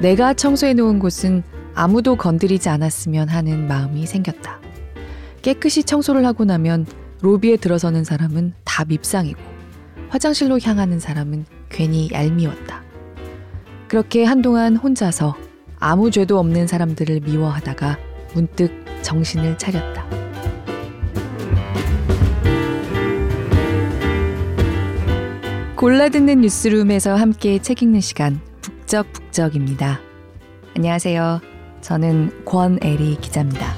내가 0.00 0.34
청소해 0.34 0.74
놓은 0.74 0.98
곳은 0.98 1.42
아무도 1.74 2.16
건드리지 2.16 2.68
않았으면 2.68 3.28
하는 3.28 3.66
마음이 3.66 4.06
생겼다. 4.06 4.60
깨끗이 5.42 5.84
청소를 5.84 6.24
하고 6.26 6.44
나면 6.44 6.86
로비에 7.22 7.56
들어서는 7.56 8.04
사람은 8.04 8.52
다 8.64 8.84
밉상이고 8.84 9.40
화장실로 10.08 10.60
향하는 10.60 11.00
사람은 11.00 11.46
괜히 11.70 12.10
얄미웠다. 12.12 12.82
그렇게 13.88 14.24
한동안 14.24 14.76
혼자서 14.76 15.36
아무 15.78 16.10
죄도 16.10 16.38
없는 16.38 16.66
사람들을 16.66 17.20
미워하다가 17.20 17.98
문득 18.34 18.70
정신을 19.02 19.56
차렸다. 19.58 20.06
골라 25.74 26.08
듣는 26.08 26.40
뉴스룸에서 26.40 27.14
함께 27.14 27.58
책 27.60 27.82
읽는 27.82 28.00
시간 28.00 28.40
북적북적입니다. 28.86 29.98
안녕하세요. 30.76 31.40
저는 31.80 32.44
권애리 32.44 33.16
기자입니다. 33.20 33.74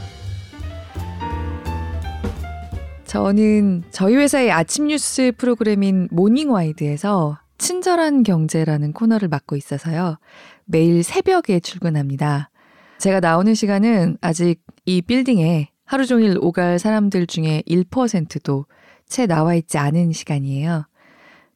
저는 3.07 3.85
저희 3.91 4.17
회사의 4.17 4.53
아침 4.53 4.89
뉴스 4.89 5.33
프로그램인 5.39 6.09
모닝와이드에서 6.11 7.39
친절한 7.57 8.23
경제라는 8.23 8.93
코너를 8.93 9.29
맡고 9.29 9.57
있어서요. 9.57 10.19
매일 10.67 11.03
새벽에 11.03 11.61
출근합니다. 11.61 12.51
제가 12.99 13.21
나오는 13.21 13.55
시간은 13.55 14.19
아직 14.21 14.61
이 14.85 15.01
빌딩에 15.01 15.71
하루 15.87 16.05
종일 16.05 16.37
오갈 16.39 16.79
사람들 16.79 17.27
중에 17.27 17.63
1%도 17.67 18.67
채 19.09 19.27
나와 19.27 19.55
있지 19.55 19.79
않은 19.79 20.13
시간이에요. 20.13 20.87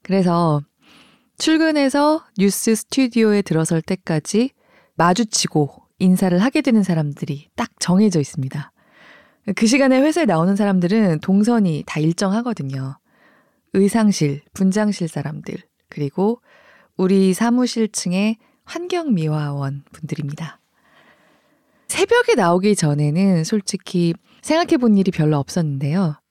그래서 0.02 0.62
출근해서 1.38 2.24
뉴스 2.38 2.74
스튜디오에 2.74 3.42
들어설 3.42 3.82
때까지 3.82 4.50
마주치고 4.94 5.82
인사를 5.98 6.36
하게 6.38 6.60
되는 6.60 6.82
사람들이 6.82 7.48
딱 7.56 7.70
정해져 7.78 8.20
있습니다. 8.20 8.72
그 9.56 9.66
시간에 9.66 10.00
회사에 10.00 10.24
나오는 10.24 10.54
사람들은 10.54 11.20
동선이 11.20 11.84
다 11.86 12.00
일정하거든요. 12.00 12.96
의상실, 13.72 14.42
분장실 14.52 15.08
사람들, 15.08 15.56
그리고 15.88 16.40
우리 16.96 17.32
사무실 17.34 17.88
층의 17.88 18.36
환경미화원 18.64 19.82
분들입니다. 19.92 20.60
새벽에 21.88 22.34
나오기 22.34 22.76
전에는 22.76 23.44
솔직히 23.44 24.14
생각해 24.42 24.76
본 24.78 24.96
일이 24.96 25.10
별로 25.10 25.38
없었는데요. 25.38 26.21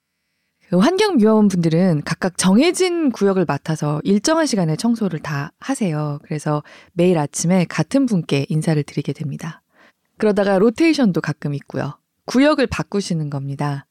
그 0.72 0.78
환경미화원 0.78 1.50
분들은 1.50 2.04
각각 2.06 2.38
정해진 2.38 3.12
구역을 3.12 3.44
맡아서 3.46 4.00
일정한 4.06 4.46
시간에 4.46 4.78
청소를 4.78 5.20
다 5.20 5.52
하세요. 5.60 6.18
그래서 6.24 6.64
매일 6.94 7.18
아침에 7.18 7.66
같은 7.66 8.06
분께 8.06 8.46
인사를 8.48 8.82
드리게 8.82 9.12
됩니다. 9.12 9.62
그러다가 10.18 10.58
로테이션도 10.60 11.20
가끔 11.20 11.54
있고요. 11.56 11.98
구역을 12.24 12.68
바꾸시는 12.68 13.30
겁니다. 13.30 13.86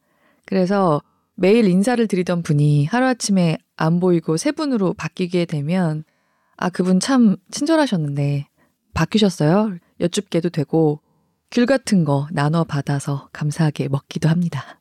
그래서 0.47 1.03
매일 1.35 1.67
인사를 1.67 2.07
드리던 2.07 2.43
분이 2.43 2.87
하루아침에 2.87 3.59
안 3.77 4.01
보이고 4.01 4.39
세 4.39 4.51
분으로 4.51 4.95
바뀌게 4.95 5.45
되면 5.45 6.05
아, 6.57 6.71
그분 6.71 6.99
참 6.99 7.37
친절하셨는데 7.51 8.49
바뀌셨어요? 8.95 9.77
여쭙게도 10.01 10.49
되고 10.49 11.03
귤 11.51 11.67
같은 11.67 12.05
거 12.05 12.27
나눠 12.33 12.65
받아서 12.65 13.29
감사하게 13.35 13.89
먹기도 13.89 14.31
합니다. 14.31 14.80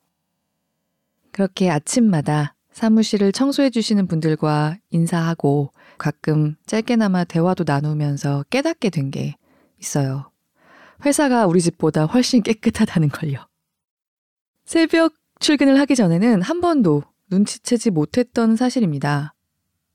그렇게 1.39 1.69
아침마다 1.69 2.53
사무실을 2.73 3.31
청소해 3.31 3.69
주시는 3.69 4.07
분들과 4.07 4.75
인사하고 4.89 5.71
가끔 5.97 6.57
짧게나마 6.65 7.23
대화도 7.23 7.63
나누면서 7.65 8.43
깨닫게 8.49 8.89
된 8.89 9.09
게 9.09 9.37
있어요. 9.79 10.31
회사가 11.05 11.47
우리 11.47 11.61
집보다 11.61 12.03
훨씬 12.07 12.43
깨끗하다는 12.43 13.07
걸요. 13.07 13.47
새벽 14.65 15.13
출근을 15.39 15.79
하기 15.79 15.95
전에는 15.95 16.41
한 16.41 16.59
번도 16.59 17.03
눈치채지 17.29 17.91
못했던 17.91 18.57
사실입니다. 18.57 19.33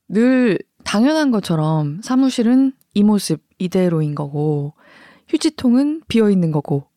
늘 0.09 0.59
당연한 0.83 1.31
것처럼 1.31 2.00
사무실은 2.00 2.72
이 2.94 3.03
모습 3.03 3.43
이대로인 3.59 4.15
거고, 4.15 4.72
휴지통은 5.28 6.04
비어 6.09 6.31
있는 6.31 6.53
거고, 6.53 6.88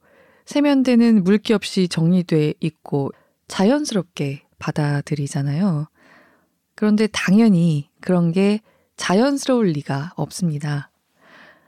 세면대는 0.46 1.26
물기 1.26 1.52
없이 1.52 1.90
정리돼 1.90 2.54
있고, 2.62 3.12
자연스럽게 3.48 4.44
받아들이잖아요. 4.60 5.88
그런데 6.76 7.08
당연히 7.08 7.90
그런 8.02 8.32
게 8.32 8.62
자연스러울 8.98 9.68
리가 9.68 10.14
없습니다. 10.16 10.92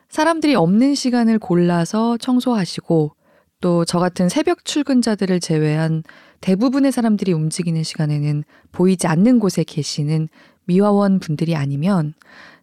사람들이 0.10 0.56
없는 0.56 0.96
시간을 0.96 1.40
골라서 1.40 2.18
청소하시고 2.18 3.16
또 3.62 3.84
저 3.86 4.00
같은 4.00 4.30
새벽 4.30 4.64
출근자들을 4.66 5.40
제외한 5.40 6.04
대부분의 6.42 6.92
사람들이 6.92 7.34
움직이는 7.34 7.84
시간에는 7.84 8.44
보이지 8.72 9.08
않는 9.08 9.40
곳에 9.40 9.64
계시는 9.64 10.30
미화원 10.66 11.20
분들이 11.20 11.56
아니면 11.56 12.14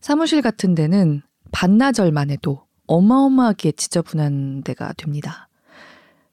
사무실 0.01 0.41
같은 0.41 0.75
데는 0.75 1.23
반나절만 1.53 2.31
해도 2.31 2.65
어마어마하게 2.87 3.73
지저분한 3.73 4.63
데가 4.63 4.93
됩니다. 4.95 5.49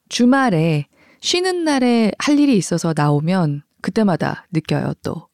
주말에 0.09 0.85
쉬는 1.23 1.63
날에 1.63 2.11
할 2.19 2.38
일이 2.38 2.57
있어서 2.57 2.94
나오면 2.94 3.63
그때마다 3.81 4.45
느껴요, 4.51 4.94
또. 5.03 5.29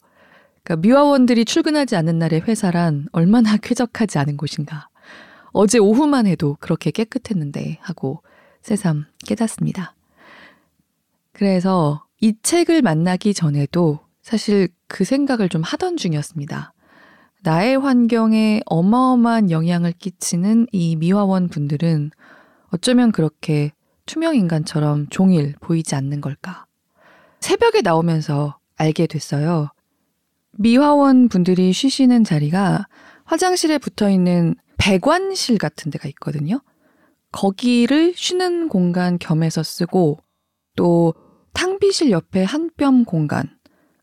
그러니까 0.64 0.88
미화원들이 0.88 1.46
출근하지 1.46 1.96
않는 1.96 2.20
날의 2.20 2.42
회사란 2.42 3.08
얼마나 3.12 3.58
쾌적하지 3.58 4.20
않은 4.20 4.38
곳인가. 4.38 4.90
어제 5.52 5.80
오후만 5.80 6.28
해도 6.28 6.58
그렇게 6.60 6.92
깨끗했는데 6.92 7.80
하고 7.82 8.22
새삼 8.62 9.08
깨닫습니다. 9.26 9.96
그래서 11.34 12.06
이 12.22 12.36
책을 12.44 12.84
만나기 12.84 13.34
전에도 13.34 14.00
사실 14.22 14.68
그 14.88 15.04
생각을 15.04 15.50
좀 15.50 15.64
하던 15.64 15.98
중이었습니다. 15.98 16.72
나의 17.42 17.80
환경에 17.80 18.62
어마어마한 18.68 19.50
영향을 19.50 19.94
끼치는 19.94 20.68
이 20.72 20.96
미화원 20.98 21.48
분들은 21.48 22.12
어쩌면 22.68 23.12
그렇게 23.12 23.72
투명 24.10 24.36
인간처럼 24.36 25.06
종일 25.12 25.54
보이지 25.62 25.94
않는 25.94 26.20
걸까? 26.20 26.66
새벽에 27.42 27.82
나오면서 27.82 28.58
알게 28.76 29.06
됐어요. 29.06 29.70
미화원 30.54 31.30
분들이 31.30 31.72
쉬시는 31.72 32.24
자리가 32.24 32.88
화장실에 33.26 33.78
붙어 33.78 34.10
있는 34.10 34.56
배관실 34.80 35.60
같은 35.60 35.92
데가 35.92 36.10
있거든요. 36.10 36.60
거기를 37.32 38.14
쉬는 38.16 38.68
공간 38.70 39.20
겸해서 39.20 39.62
쓰고 39.62 40.18
또 40.76 41.14
탕비실 41.54 42.10
옆에 42.10 42.44
한 42.44 42.72
뼘 42.78 43.06
공간 43.06 43.48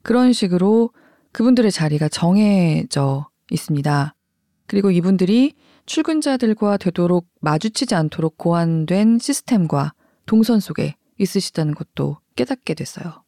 그런 0.04 0.32
식으로 0.32 0.92
그분들의 1.32 1.72
자리가 1.72 2.08
정해져 2.10 3.28
있습니다. 3.50 4.14
그리고 4.68 4.92
이분들이 4.92 5.54
출근자들과 5.86 6.76
되도록 6.76 7.26
마주치지 7.40 7.96
않도록 7.96 8.38
고안된 8.38 9.18
시스템과 9.18 9.94
동선 10.26 10.60
속에 10.60 10.96
있으시다는 11.18 11.74
것도 11.74 12.18
깨닫게 12.36 12.74
됐어요. 12.74 13.24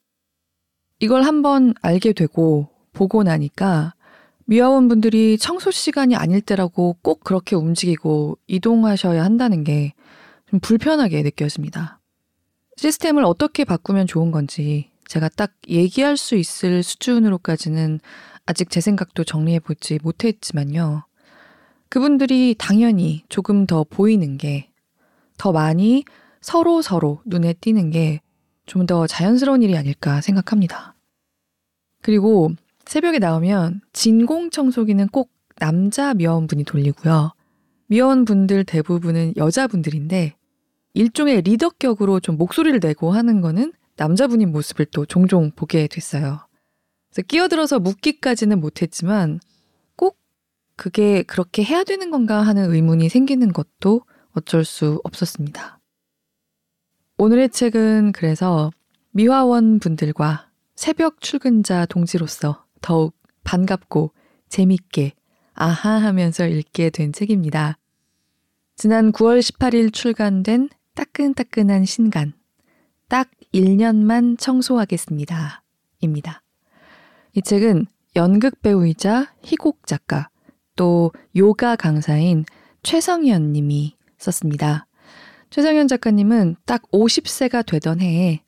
이걸 1.01 1.23
한번 1.23 1.75
알게 1.81 2.13
되고 2.13 2.69
보고 2.93 3.23
나니까 3.23 3.95
미화원 4.45 4.89
분들이 4.89 5.39
청소 5.39 5.71
시간이 5.71 6.17
아닐 6.17 6.41
때라고 6.41 6.97
꼭 7.03 7.23
그렇게 7.23 7.55
움직이고 7.57 8.39
이동하셔야 8.47 9.25
한다는 9.25 9.65
게 9.65 9.93
좀 10.51 10.61
불편하게 10.61 11.23
느껴집니다. 11.23 12.01
시스템을 12.77 13.25
어떻게 13.25 13.65
바꾸면 13.65 14.07
좋은 14.07 14.31
건지 14.31 14.91
제가 15.07 15.29
딱 15.29 15.53
얘기할 15.69 16.17
수 16.17 16.37
있을 16.37 16.83
수준으로까지는 16.83 18.01
아직 18.47 18.71
제 18.71 18.81
생각도 18.81 19.25
정리해 19.25 19.59
보지 19.61 19.99
못했지만요. 20.03 21.05
그분들이 21.91 22.55
당연히 22.59 23.25
조금 23.29 23.67
더 23.67 23.85
보이는 23.85 24.39
게 24.39 24.69
더 25.37 25.53
많이 25.53 26.05
서로 26.41 26.83
서로 26.83 27.21
눈에 27.27 27.53
띄는 27.55 27.91
게 27.91 28.21
좀 28.69 28.87
더 28.87 29.07
자연스러운 29.07 29.63
일이 29.63 29.77
아닐까 29.77 30.21
생각합니다. 30.21 30.95
그리고 32.03 32.51
새벽에 32.85 33.19
나오면 33.19 33.81
진공 33.93 34.51
청소기는 34.51 35.09
꼭 35.09 35.31
남자 35.57 36.15
미화원분이 36.15 36.65
돌리고요. 36.65 37.33
미화원분들 37.87 38.65
대부분은 38.65 39.35
여자분들인데 39.37 40.37
일종의 40.93 41.43
리더격으로 41.43 42.21
좀 42.21 42.37
목소리를 42.37 42.79
내고 42.81 43.11
하는 43.11 43.41
거는 43.41 43.73
남자분인 43.97 44.53
모습을 44.53 44.87
또 44.87 45.07
종종 45.07 45.51
보게 45.51 45.87
됐어요. 45.87 46.47
그래서 47.11 47.27
끼어들어서 47.27 47.79
묻기까지는 47.81 48.61
못했지만 48.61 49.41
꼭 49.97 50.19
그게 50.77 51.23
그렇게 51.23 51.65
해야 51.65 51.85
되는 51.85 52.11
건가 52.11 52.43
하는 52.43 52.71
의문이 52.73 53.09
생기는 53.09 53.51
것도 53.53 54.03
어쩔 54.33 54.65
수 54.65 55.01
없었습니다. 55.05 55.78
오늘의 57.21 57.49
책은 57.49 58.13
그래서 58.13 58.71
미화원 59.11 59.81
분들과 59.81 60.49
새벽 60.77 61.21
출근자 61.21 61.85
동지로서 61.87 62.65
더욱 62.81 63.17
반갑고 63.43 64.13
재밌게 64.49 65.15
아하 65.53 66.01
하면서 66.01 66.47
읽게 66.47 66.91
된 66.91 67.13
책입니다. 67.13 67.77
지난 68.77 69.11
9월 69.11 69.41
18일 69.41 69.93
출간된 69.93 70.69
따끈따끈한 70.95 71.87
신간. 71.87 72.35
딱 73.09 73.29
1년만 73.53 74.39
청소하겠습니다. 74.39 75.65
입니다. 76.01 76.43
이 77.35 77.43
책은 77.43 77.87
연극 78.15 78.63
배우이자 78.63 79.33
희곡 79.43 79.89
작가, 79.89 80.29
또 80.77 81.11
요가 81.35 81.75
강사인 81.75 82.45
최성현 82.85 83.53
님이 83.53 83.97
썼습니다. 84.19 84.88
최성현 85.51 85.89
작가님은 85.89 86.57
딱 86.67 86.83
50세가 86.91 87.65
되던 87.65 88.01
해에 88.01 88.41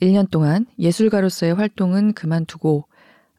1년 0.00 0.30
동안 0.30 0.66
예술가로서의 0.78 1.54
활동은 1.54 2.14
그만두고 2.14 2.84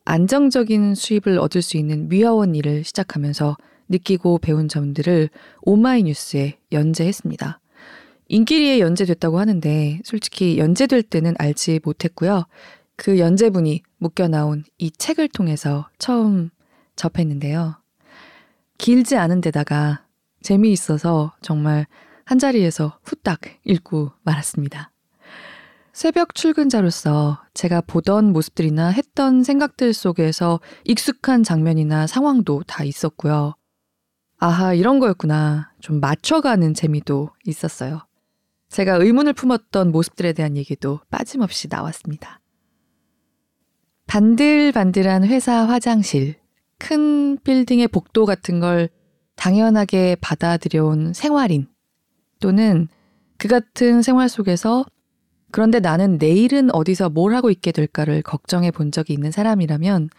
안정적인 0.05 0.95
수입을 0.95 1.39
얻을 1.39 1.61
수 1.61 1.77
있는 1.77 2.07
미화원 2.09 2.55
일을 2.55 2.83
시작하면서 2.83 3.57
느끼고 3.89 4.39
배운 4.39 4.67
점들을 4.67 5.29
오마이뉴스에 5.61 6.57
연재했습니다. 6.71 7.59
인기리에 8.27 8.79
연재됐다고 8.79 9.39
하는데 9.39 9.99
솔직히 10.03 10.59
연재될 10.59 11.01
때는 11.01 11.33
알지 11.39 11.79
못했고요. 11.83 12.45
그 12.95 13.17
연재분이 13.17 13.81
묶여 13.97 14.27
나온 14.27 14.63
이 14.77 14.91
책을 14.91 15.29
통해서 15.29 15.89
처음 15.97 16.51
접했는데요. 16.95 17.75
길지 18.77 19.15
않은 19.15 19.41
데다가 19.41 20.05
재미있어서 20.41 21.33
정말 21.41 21.87
한자리에서 22.29 22.99
후딱 23.05 23.39
읽고 23.63 24.11
말았습니다. 24.21 24.91
새벽 25.93 26.35
출근자로서 26.35 27.41
제가 27.55 27.81
보던 27.81 28.33
모습들이나 28.33 28.89
했던 28.89 29.43
생각들 29.43 29.93
속에서 29.93 30.59
익숙한 30.85 31.41
장면이나 31.41 32.05
상황도 32.05 32.61
다 32.67 32.83
있었고요. 32.83 33.55
아하, 34.37 34.75
이런 34.75 34.99
거였구나. 34.99 35.71
좀 35.81 35.99
맞춰가는 35.99 36.75
재미도 36.75 37.31
있었어요. 37.47 38.01
제가 38.69 38.97
의문을 38.97 39.33
품었던 39.33 39.91
모습들에 39.91 40.33
대한 40.33 40.55
얘기도 40.55 40.99
빠짐없이 41.09 41.67
나왔습니다. 41.67 42.41
반들반들한 44.05 45.25
회사 45.25 45.67
화장실, 45.67 46.35
큰 46.77 47.39
빌딩의 47.39 47.87
복도 47.87 48.27
같은 48.27 48.59
걸 48.59 48.89
당연하게 49.35 50.17
받아들여온 50.21 51.13
생활인, 51.13 51.67
또는 52.39 52.87
그 53.37 53.47
같은 53.47 54.01
생활 54.01 54.29
속에서 54.29 54.85
그런데 55.51 55.79
나는 55.79 56.17
내일은 56.17 56.73
어디서 56.73 57.09
뭘 57.09 57.33
하고 57.33 57.49
있게 57.49 57.71
될까를 57.71 58.21
걱정해 58.21 58.71
본 58.71 58.91
적이 58.91 59.13
있는 59.13 59.31
사람이라면 59.31 60.09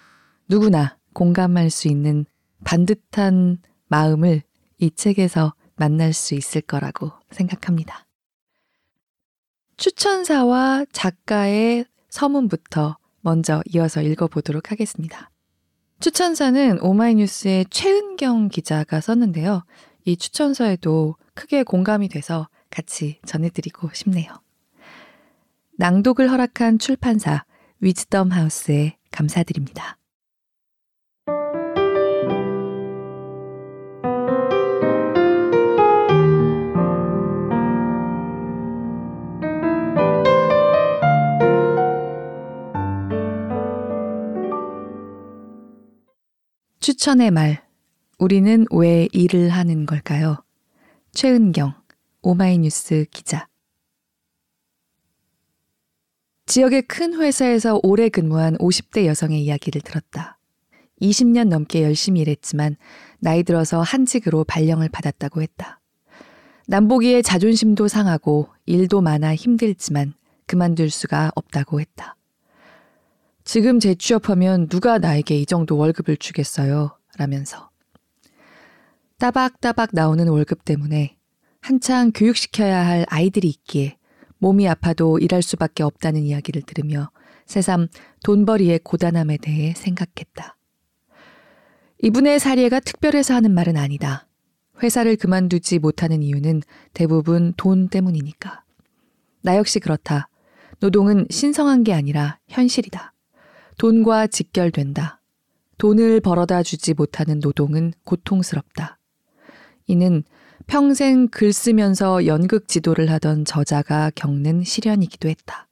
누구나 0.48 0.96
공감할 1.12 1.70
수 1.70 1.88
있는 1.88 2.26
반듯한 2.64 3.58
마음을 3.88 4.42
이 4.78 4.90
책에서 4.90 5.54
만날 5.76 6.12
수 6.12 6.34
있을 6.34 6.60
거라고 6.60 7.12
생각합니다. 7.30 8.06
추천사와 9.76 10.84
작가의 10.92 11.86
서문부터 12.10 12.98
먼저 13.22 13.62
이어서 13.72 14.02
읽어보도록 14.02 14.70
하겠습니다. 14.70 15.30
추천사는 16.00 16.78
오마이뉴스의 16.80 17.66
최은경 17.70 18.48
기자가 18.48 19.00
썼는데요. 19.00 19.64
이 20.04 20.16
추천서에도 20.16 21.16
크게 21.40 21.62
공감이 21.62 22.10
돼서 22.10 22.50
같이 22.68 23.18
전해드리고 23.24 23.88
싶네요. 23.94 24.28
낭독을 25.78 26.30
허락한 26.30 26.78
출판사 26.78 27.46
위즈덤 27.80 28.30
하우스에 28.30 28.98
감사드립니다. 29.10 29.96
추천의 46.80 47.30
말. 47.30 47.66
우리는 48.18 48.66
왜 48.70 49.08
일을 49.12 49.48
하는 49.48 49.86
걸까요? 49.86 50.44
최은경, 51.12 51.74
오마이뉴스 52.22 53.04
기자. 53.10 53.48
지역의 56.46 56.82
큰 56.82 57.14
회사에서 57.14 57.80
오래 57.82 58.08
근무한 58.08 58.56
50대 58.58 59.06
여성의 59.06 59.42
이야기를 59.42 59.80
들었다. 59.82 60.38
20년 61.00 61.48
넘게 61.48 61.82
열심히 61.82 62.20
일했지만 62.20 62.76
나이 63.18 63.42
들어서 63.42 63.80
한직으로 63.82 64.44
발령을 64.44 64.88
받았다고 64.88 65.42
했다. 65.42 65.80
남보기에 66.68 67.22
자존심도 67.22 67.88
상하고 67.88 68.48
일도 68.66 69.00
많아 69.00 69.34
힘들지만 69.34 70.14
그만둘 70.46 70.90
수가 70.90 71.32
없다고 71.34 71.80
했다. 71.80 72.16
지금 73.42 73.80
재취업하면 73.80 74.68
누가 74.68 74.98
나에게 74.98 75.36
이 75.36 75.46
정도 75.46 75.76
월급을 75.76 76.18
주겠어요? 76.18 76.96
라면서. 77.16 77.69
따박따박 79.20 79.90
나오는 79.92 80.26
월급 80.28 80.64
때문에 80.64 81.18
한창 81.60 82.10
교육시켜야 82.10 82.86
할 82.86 83.04
아이들이 83.10 83.48
있기에 83.48 83.98
몸이 84.38 84.66
아파도 84.66 85.18
일할 85.18 85.42
수밖에 85.42 85.82
없다는 85.82 86.22
이야기를 86.22 86.62
들으며 86.62 87.10
새삼 87.44 87.88
돈벌이의 88.24 88.78
고단함에 88.78 89.36
대해 89.36 89.74
생각했다. 89.76 90.56
이분의 91.98 92.40
사례가 92.40 92.80
특별해서 92.80 93.34
하는 93.34 93.52
말은 93.52 93.76
아니다. 93.76 94.26
회사를 94.82 95.16
그만두지 95.16 95.80
못하는 95.80 96.22
이유는 96.22 96.62
대부분 96.94 97.52
돈 97.58 97.88
때문이니까. 97.88 98.64
나 99.42 99.58
역시 99.58 99.80
그렇다. 99.80 100.30
노동은 100.78 101.26
신성한 101.28 101.84
게 101.84 101.92
아니라 101.92 102.38
현실이다. 102.48 103.12
돈과 103.76 104.28
직결된다. 104.28 105.20
돈을 105.76 106.20
벌어다 106.20 106.62
주지 106.62 106.94
못하는 106.94 107.38
노동은 107.38 107.92
고통스럽다. 108.04 108.99
이는 109.90 110.22
평생 110.68 111.26
글 111.26 111.52
쓰면서 111.52 112.26
연극 112.26 112.68
지도를 112.68 113.10
하던 113.10 113.44
저자가 113.44 114.12
겪는 114.14 114.62
시련이기도 114.62 115.28
했다. 115.28 115.66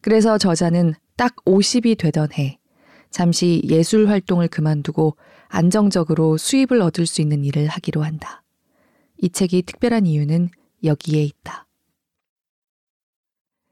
그래서 0.00 0.36
저자는 0.36 0.94
딱 1.16 1.36
50이 1.44 1.96
되던 1.96 2.32
해, 2.32 2.58
잠시 3.10 3.62
예술 3.64 4.08
활동을 4.08 4.48
그만두고 4.48 5.16
안정적으로 5.46 6.36
수입을 6.36 6.82
얻을 6.82 7.06
수 7.06 7.22
있는 7.22 7.44
일을 7.44 7.68
하기로 7.68 8.02
한다. 8.02 8.42
이 9.18 9.30
책이 9.30 9.62
특별한 9.62 10.06
이유는 10.06 10.50
여기에 10.82 11.22
있다. 11.22 11.66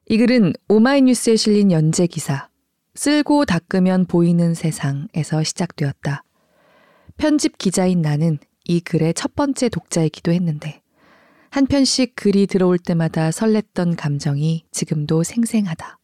이 0.08 0.18
글은 0.18 0.52
오마이뉴스에 0.68 1.34
실린 1.34 1.72
연재 1.72 2.06
기사, 2.06 2.48
쓸고 2.94 3.44
닦으면 3.44 4.06
보이는 4.06 4.54
세상에서 4.54 5.42
시작되었다. 5.42 6.22
편집 7.16 7.58
기자인 7.58 8.02
나는 8.02 8.38
이 8.68 8.80
글의 8.80 9.14
첫 9.14 9.34
번째 9.34 9.68
독자이기도 9.68 10.32
했는데 10.32 10.82
한 11.50 11.66
편씩 11.66 12.16
글이 12.16 12.46
들어올 12.46 12.78
때마다 12.78 13.30
설렜던 13.30 13.96
감정이 13.96 14.64
지금도 14.72 15.22
생생하다. 15.22 15.98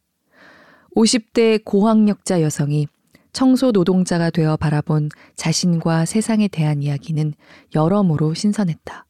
50대 0.95 1.63
고학력자 1.63 2.41
여성이 2.41 2.87
청소 3.33 3.71
노동자가 3.71 4.29
되어 4.29 4.57
바라본 4.57 5.09
자신과 5.35 6.05
세상에 6.05 6.47
대한 6.47 6.81
이야기는 6.81 7.33
여러모로 7.75 8.33
신선했다. 8.33 9.05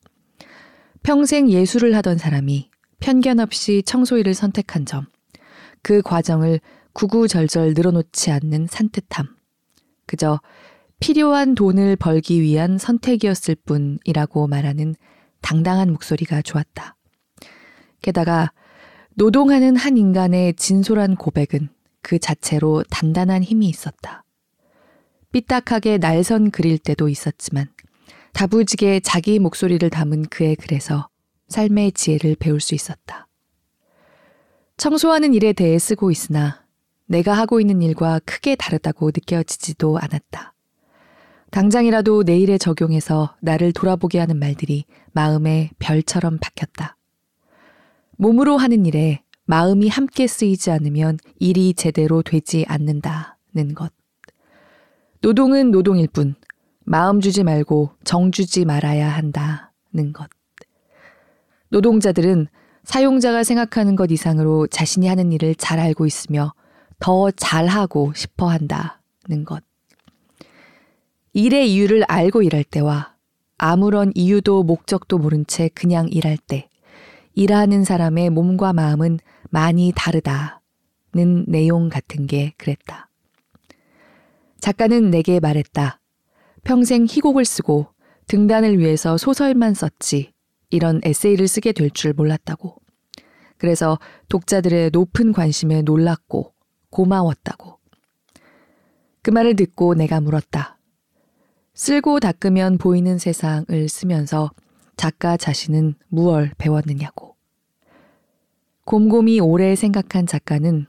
평생 1.04 1.50
예술을 1.50 1.96
하던 1.98 2.18
사람이 2.18 2.70
편견 3.02 3.40
없이 3.40 3.84
청소일을 3.86 4.34
선택한 4.34 4.86
점, 4.86 5.06
그 5.82 6.02
과정을 6.02 6.62
구구절절 6.94 7.74
늘어놓지 7.76 8.32
않는 8.32 8.68
산뜻함. 8.70 9.28
그저 10.06 10.40
필요한 11.04 11.54
돈을 11.54 11.98
벌기 11.98 12.42
위한 12.42 12.78
선택이었을 12.78 13.56
뿐이라고 13.66 14.48
말하는 14.48 14.96
당당한 15.42 15.92
목소리가 15.92 16.42
좋았다. 16.42 16.96
게다가 18.02 18.54
노동하는 19.14 19.76
한 19.76 19.98
인간의 19.98 20.54
진솔한 20.54 21.18
고백은 21.18 21.68
그 22.02 22.20
자체로 22.20 22.86
단단한 22.90 23.44
힘이 23.44 23.68
있었다. 23.68 24.24
삐딱하게 25.34 25.98
날선 25.98 26.52
그릴 26.52 26.78
때도 26.78 27.10
있었지만 27.10 27.68
다부지게 28.32 29.02
자기 29.02 29.40
목소리를 29.40 29.90
담은 29.90 30.30
그의 30.30 30.56
글에서 30.56 31.10
삶의 31.50 31.92
지혜를 31.92 32.38
배울 32.40 32.62
수 32.62 32.76
있었다. 32.76 33.28
청소하는 34.78 35.34
일에 35.34 35.52
대해 35.52 35.78
쓰고 35.78 36.12
있으나 36.12 36.66
내가 37.08 37.34
하고 37.34 37.60
있는 37.60 37.82
일과 37.82 38.20
크게 38.20 38.56
다르다고 38.56 39.08
느껴지지도 39.08 39.98
않았다. 39.98 40.53
당장이라도 41.54 42.24
내일에 42.24 42.58
적용해서 42.58 43.36
나를 43.40 43.74
돌아보게 43.74 44.18
하는 44.18 44.40
말들이 44.40 44.86
마음에 45.12 45.70
별처럼 45.78 46.40
박혔다. 46.42 46.98
몸으로 48.18 48.58
하는 48.58 48.88
일에 48.88 49.22
마음이 49.46 49.88
함께 49.88 50.26
쓰이지 50.26 50.72
않으면 50.72 51.20
일이 51.38 51.76
제대로 51.76 52.24
되지 52.24 52.66
않는다는 52.68 53.76
것. 53.76 53.94
노동은 55.22 55.70
노동일 55.70 56.08
뿐 56.08 56.34
마음 56.86 57.22
주지 57.22 57.44
말고 57.44 57.92
정 58.04 58.32
주지 58.32 58.66
말아야 58.66 59.08
한다는 59.10 60.12
것. 60.12 60.28
노동자들은 61.70 62.48
사용자가 62.84 63.44
생각하는 63.44 63.96
것 63.96 64.10
이상으로 64.10 64.66
자신이 64.66 65.08
하는 65.08 65.32
일을 65.32 65.54
잘 65.54 65.80
알고 65.80 66.08
있으며 66.08 66.56
더 67.00 67.30
잘하고 67.30 68.14
싶어 68.16 68.48
한다는 68.50 69.46
것. 69.46 69.64
일의 71.34 71.74
이유를 71.74 72.04
알고 72.08 72.44
일할 72.44 72.64
때와 72.64 73.16
아무런 73.58 74.12
이유도 74.14 74.64
목적도 74.64 75.18
모른 75.18 75.46
채 75.48 75.68
그냥 75.70 76.08
일할 76.10 76.38
때, 76.38 76.70
일하는 77.34 77.84
사람의 77.84 78.30
몸과 78.30 78.72
마음은 78.74 79.20
많이 79.50 79.92
다르다는 79.96 81.46
내용 81.48 81.90
같은 81.90 82.28
게 82.28 82.54
그랬다. 82.58 83.10
작가는 84.60 85.10
내게 85.10 85.40
말했다. 85.40 86.00
평생 86.64 87.06
희곡을 87.06 87.46
쓰고 87.46 87.88
등단을 88.28 88.78
위해서 88.78 89.18
소설만 89.18 89.74
썼지 89.74 90.32
이런 90.70 91.02
에세이를 91.04 91.48
쓰게 91.48 91.72
될 91.72 91.90
줄 91.90 92.14
몰랐다고. 92.14 92.78
그래서 93.58 93.98
독자들의 94.30 94.92
높은 94.94 95.32
관심에 95.34 95.82
놀랐고 95.82 96.54
고마웠다고. 96.90 97.80
그 99.22 99.32
말을 99.32 99.56
듣고 99.56 99.96
내가 99.96 100.22
물었다. 100.22 100.78
쓸고 101.76 102.20
닦으면 102.20 102.78
보이는 102.78 103.18
세상을 103.18 103.90
쓰면서 103.90 104.52
작가 104.96 105.38
자신은 105.38 105.96
무얼 106.08 106.52
배웠느냐고. 106.58 107.36
곰곰이 108.86 109.40
오래 109.40 109.76
생각한 109.76 110.28
작가는 110.28 110.86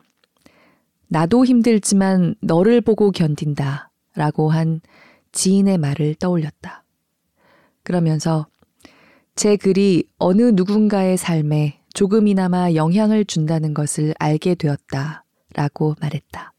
나도 1.09 1.45
힘들지만 1.45 2.35
너를 2.43 2.81
보고 2.81 3.11
견딘다 3.13 3.91
라고 4.15 4.51
한 4.51 4.81
지인의 5.33 5.79
말을 5.79 6.17
떠올렸다. 6.17 6.85
그러면서 7.83 8.47
제 9.37 9.57
글이 9.57 10.05
어느 10.19 10.43
누군가의 10.55 11.17
삶에 11.17 11.81
조금이나마 11.95 12.73
영향을 12.75 13.25
준다는 13.25 13.75
것을 13.75 14.15
알게 14.19 14.55
되었다 14.57 15.25
라고 15.55 15.95
말했다. 16.01 16.54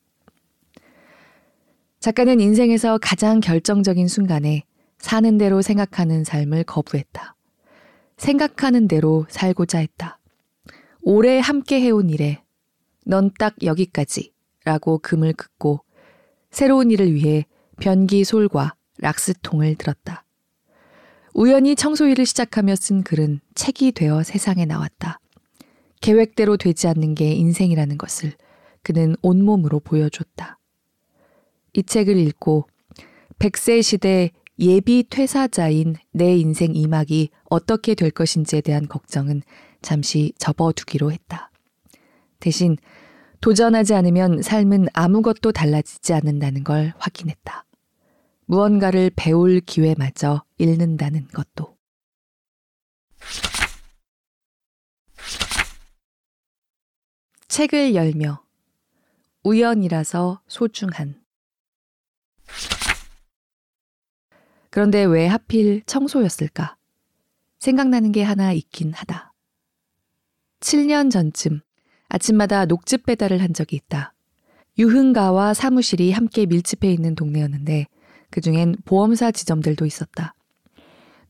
작가는 2.05 2.39
인생에서 2.39 3.00
가장 3.01 3.39
결정적인 3.39 4.07
순간에 4.07 4.62
사는 5.00 5.39
대로 5.39 5.63
생각하는 5.63 6.24
삶을 6.24 6.63
거부했다. 6.65 7.35
생각하는 8.17 8.88
대로 8.88 9.25
살고자 9.27 9.79
했다. 9.79 10.19
오래 11.01 11.39
함께 11.39 11.81
해온 11.81 12.12
일에 12.12 12.43
넌 13.07 13.31
딱 13.39 13.55
여기까지 13.63 14.31
라고 14.65 15.00
금을 15.00 15.33
긋고 15.33 15.83
새로운 16.51 16.91
일을 16.91 17.12
위해 17.12 17.47
변기 17.81 18.24
솔과 18.24 18.75
락스통을 19.00 19.74
들었다. 19.74 20.25
우연히 21.33 21.75
청소일을 21.75 22.27
시작하며 22.27 22.75
쓴 22.75 23.01
글은 23.01 23.39
책이 23.55 23.93
되어 23.93 24.21
세상에 24.21 24.65
나왔다. 24.65 25.19
계획대로 26.01 26.57
되지 26.57 26.88
않는 26.88 27.15
게 27.15 27.31
인생이라는 27.31 27.97
것을 27.97 28.33
그는 28.83 29.15
온몸으로 29.24 29.79
보여줬다. 29.79 30.59
이 31.75 31.84
책을 31.84 32.17
읽고 32.17 32.67
100세 33.39 33.84
시대 33.84 34.32
예비 34.60 35.03
퇴사자인 35.10 35.96
내 36.12 36.38
인생 36.38 36.74
이막이 36.74 37.29
어떻게 37.50 37.94
될 37.94 38.12
것인지에 38.12 38.62
대한 38.62 38.88
걱정은 38.88 39.41
잠시 39.82 40.32
접어두기로 40.38 41.12
했다. 41.12 41.51
대신 42.39 42.77
도전하지 43.41 43.94
않으면 43.94 44.41
삶은 44.41 44.88
아무것도 44.94 45.51
달라지지 45.51 46.13
않는다는 46.13 46.63
걸 46.63 46.94
확인했다. 46.98 47.65
무언가를 48.46 49.12
배울 49.13 49.60
기회마저 49.60 50.44
잃는다는 50.58 51.27
것도. 51.27 51.75
책을 57.50 57.96
열며 57.96 58.41
우연이라서 59.44 60.41
소중한 60.48 61.25
그런데 64.75 65.05
왜 65.05 65.25
하필 65.25 65.82
청소였을까? 65.86 66.75
생각나는 67.60 68.12
게 68.12 68.24
하나 68.24 68.51
있긴 68.51 68.91
하다. 68.91 69.32
7년 70.60 71.10
전쯤 71.10 71.62
아침마다 72.10 72.65
녹즙 72.65 73.05
배달을 73.05 73.41
한 73.41 73.53
적이 73.53 73.77
있다. 73.77 74.13
유흥가와 74.77 75.53
사무실이 75.53 76.12
함께 76.12 76.46
밀집해 76.46 76.91
있는 76.91 77.15
동네였는데 77.15 77.86
그중엔 78.32 78.75
보험사 78.84 79.32
지점들도 79.32 79.86
있었다. 79.86 80.36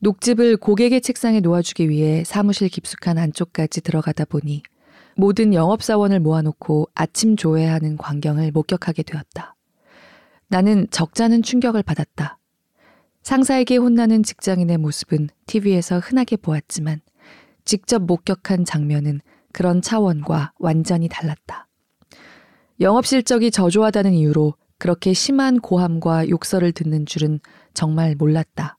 녹즙을 0.00 0.56
고객의 0.56 1.00
책상에 1.00 1.38
놓아주기 1.38 1.88
위해 1.88 2.24
사무실 2.24 2.68
깊숙한 2.68 3.16
안쪽까지 3.16 3.80
들어가다 3.82 4.24
보니 4.24 4.64
모든 5.14 5.54
영업사원을 5.54 6.18
모아놓고 6.18 6.88
아침 6.96 7.36
조회하는 7.36 7.96
광경을 7.96 8.50
목격하게 8.50 9.04
되었다. 9.04 9.54
나는 10.48 10.88
적잖은 10.90 11.44
충격을 11.44 11.84
받았다. 11.84 12.40
상사에게 13.26 13.76
혼나는 13.76 14.22
직장인의 14.22 14.78
모습은 14.78 15.30
TV에서 15.46 15.98
흔하게 15.98 16.36
보았지만 16.36 17.00
직접 17.64 18.00
목격한 18.02 18.64
장면은 18.64 19.20
그런 19.52 19.82
차원과 19.82 20.52
완전히 20.60 21.08
달랐다. 21.08 21.66
영업 22.78 23.04
실적이 23.04 23.50
저조하다는 23.50 24.12
이유로 24.12 24.54
그렇게 24.78 25.12
심한 25.12 25.58
고함과 25.58 26.28
욕설을 26.28 26.70
듣는 26.70 27.04
줄은 27.04 27.40
정말 27.74 28.14
몰랐다. 28.14 28.78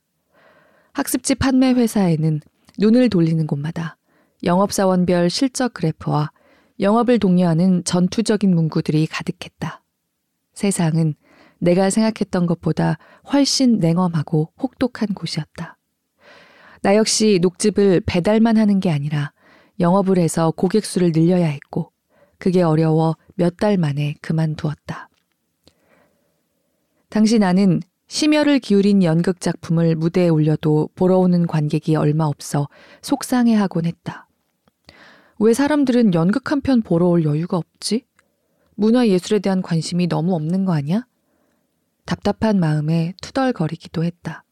학습지 0.93 1.35
판매 1.35 1.73
회사에는 1.73 2.39
눈을 2.79 3.09
돌리는 3.09 3.45
곳마다 3.47 3.97
영업사원별 4.45 5.29
실적 5.29 5.73
그래프와 5.73 6.31
영업을 6.79 7.19
독려하는 7.19 7.83
전투적인 7.83 8.55
문구들이 8.55 9.07
가득했다. 9.07 9.83
세상은 10.53 11.15
내가 11.59 11.89
생각했던 11.89 12.45
것보다 12.45 12.97
훨씬 13.31 13.79
냉엄하고 13.79 14.51
혹독한 14.61 15.09
곳이었다. 15.13 15.77
나 16.81 16.95
역시 16.95 17.39
녹즙을 17.41 18.01
배달만 18.05 18.57
하는 18.57 18.79
게 18.79 18.91
아니라 18.91 19.31
영업을 19.79 20.17
해서 20.17 20.51
고객 20.51 20.85
수를 20.85 21.11
늘려야 21.11 21.47
했고, 21.47 21.91
그게 22.37 22.61
어려워 22.61 23.15
몇 23.35 23.57
달 23.57 23.77
만에 23.77 24.15
그만두었다. 24.21 25.09
당시 27.09 27.39
나는 27.39 27.79
심혈을 28.07 28.59
기울인 28.59 29.03
연극 29.03 29.39
작품을 29.41 29.95
무대에 29.95 30.29
올려도 30.29 30.89
보러 30.95 31.17
오는 31.17 31.45
관객이 31.47 31.95
얼마 31.95 32.25
없어 32.25 32.67
속상해하곤 33.01 33.85
했다. 33.85 34.27
왜 35.39 35.53
사람들은 35.53 36.13
연극 36.13 36.51
한 36.51 36.61
편 36.61 36.81
보러 36.81 37.07
올 37.07 37.23
여유가 37.25 37.57
없지? 37.57 38.03
문화 38.75 39.07
예술에 39.07 39.39
대한 39.39 39.61
관심이 39.61 40.07
너무 40.07 40.35
없는 40.35 40.65
거 40.65 40.73
아니야? 40.73 41.05
답답한 42.07 42.59
마음에 42.59 43.13
투덜거리기도 43.21 44.03
했다. 44.03 44.43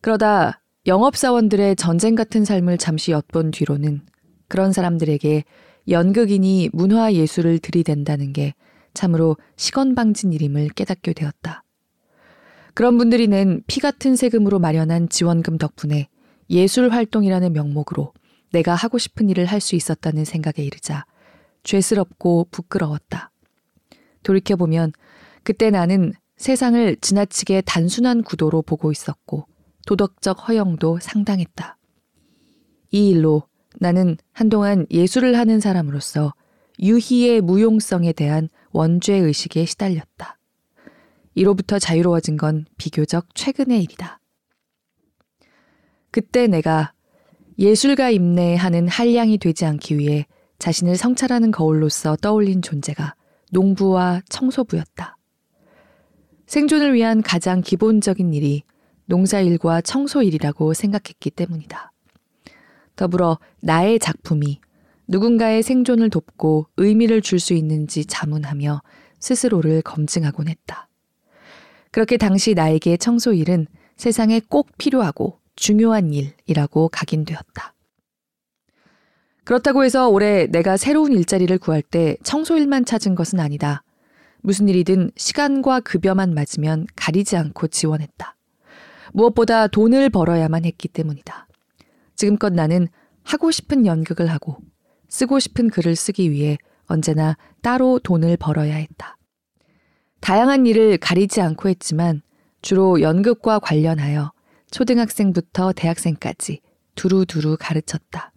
그러다 0.00 0.60
영업사원들의 0.86 1.74
전쟁 1.74 2.14
같은 2.14 2.44
삶을 2.44 2.78
잠시 2.78 3.10
엿본 3.10 3.50
뒤로는 3.50 4.02
그런 4.46 4.72
사람들에게 4.72 5.42
연극인이 5.88 6.70
문화예술을 6.72 7.58
들이댄다는 7.58 8.32
게 8.32 8.54
참으로 8.94 9.36
시건방진 9.56 10.32
일임을 10.32 10.68
깨닫게 10.68 11.12
되었다. 11.12 11.64
그런 12.74 12.98
분들이 12.98 13.26
낸 13.26 13.62
피 13.66 13.80
같은 13.80 14.16
세금으로 14.16 14.58
마련한 14.58 15.08
지원금 15.08 15.58
덕분에 15.58 16.08
예술 16.50 16.90
활동이라는 16.90 17.52
명목으로 17.52 18.12
내가 18.52 18.74
하고 18.74 18.98
싶은 18.98 19.28
일을 19.30 19.46
할 19.46 19.60
수 19.60 19.74
있었다는 19.74 20.24
생각에 20.24 20.64
이르자 20.64 21.04
죄스럽고 21.64 22.46
부끄러웠다. 22.52 23.32
돌이켜보면 24.22 24.92
그때 25.46 25.70
나는 25.70 26.12
세상을 26.38 26.96
지나치게 26.96 27.62
단순한 27.66 28.24
구도로 28.24 28.62
보고 28.62 28.90
있었고 28.90 29.46
도덕적 29.86 30.48
허영도 30.48 30.98
상당했다. 31.00 31.78
이 32.90 33.10
일로 33.10 33.44
나는 33.78 34.16
한동안 34.32 34.88
예술을 34.90 35.38
하는 35.38 35.60
사람으로서 35.60 36.34
유희의 36.82 37.42
무용성에 37.42 38.12
대한 38.12 38.48
원죄 38.72 39.14
의식에 39.14 39.66
시달렸다. 39.66 40.36
이로부터 41.36 41.78
자유로워진 41.78 42.36
건 42.36 42.64
비교적 42.76 43.32
최근의 43.36 43.84
일이다. 43.84 44.18
그때 46.10 46.48
내가 46.48 46.92
예술가 47.56 48.10
임내하는 48.10 48.88
한량이 48.88 49.38
되지 49.38 49.64
않기 49.64 49.96
위해 49.96 50.26
자신을 50.58 50.96
성찰하는 50.96 51.52
거울로서 51.52 52.16
떠올린 52.16 52.62
존재가 52.62 53.14
농부와 53.52 54.22
청소부였다. 54.28 55.15
생존을 56.46 56.94
위한 56.94 57.22
가장 57.22 57.60
기본적인 57.60 58.32
일이 58.32 58.62
농사일과 59.06 59.80
청소일이라고 59.80 60.74
생각했기 60.74 61.30
때문이다. 61.30 61.92
더불어 62.94 63.38
나의 63.60 63.98
작품이 63.98 64.60
누군가의 65.08 65.62
생존을 65.62 66.10
돕고 66.10 66.66
의미를 66.76 67.20
줄 67.20 67.38
수 67.38 67.54
있는지 67.54 68.04
자문하며 68.06 68.82
스스로를 69.20 69.82
검증하곤 69.82 70.48
했다. 70.48 70.88
그렇게 71.90 72.16
당시 72.16 72.54
나에게 72.54 72.96
청소일은 72.96 73.66
세상에 73.96 74.40
꼭 74.48 74.68
필요하고 74.76 75.40
중요한 75.54 76.12
일이라고 76.12 76.88
각인되었다. 76.88 77.74
그렇다고 79.44 79.84
해서 79.84 80.08
올해 80.08 80.46
내가 80.46 80.76
새로운 80.76 81.12
일자리를 81.12 81.56
구할 81.58 81.80
때 81.80 82.16
청소일만 82.24 82.84
찾은 82.84 83.14
것은 83.14 83.38
아니다. 83.38 83.84
무슨 84.46 84.68
일이든 84.68 85.10
시간과 85.16 85.80
급여만 85.80 86.32
맞으면 86.32 86.86
가리지 86.94 87.36
않고 87.36 87.66
지원했다. 87.66 88.36
무엇보다 89.12 89.66
돈을 89.66 90.08
벌어야만 90.08 90.64
했기 90.64 90.86
때문이다. 90.86 91.48
지금껏 92.14 92.52
나는 92.52 92.86
하고 93.24 93.50
싶은 93.50 93.86
연극을 93.86 94.28
하고 94.28 94.58
쓰고 95.08 95.40
싶은 95.40 95.68
글을 95.68 95.96
쓰기 95.96 96.30
위해 96.30 96.58
언제나 96.84 97.36
따로 97.60 97.98
돈을 97.98 98.36
벌어야 98.36 98.76
했다. 98.76 99.16
다양한 100.20 100.64
일을 100.66 100.98
가리지 100.98 101.40
않고 101.40 101.68
했지만 101.68 102.22
주로 102.62 103.00
연극과 103.00 103.58
관련하여 103.58 104.30
초등학생부터 104.70 105.72
대학생까지 105.72 106.60
두루두루 106.94 107.56
가르쳤다. 107.58 108.32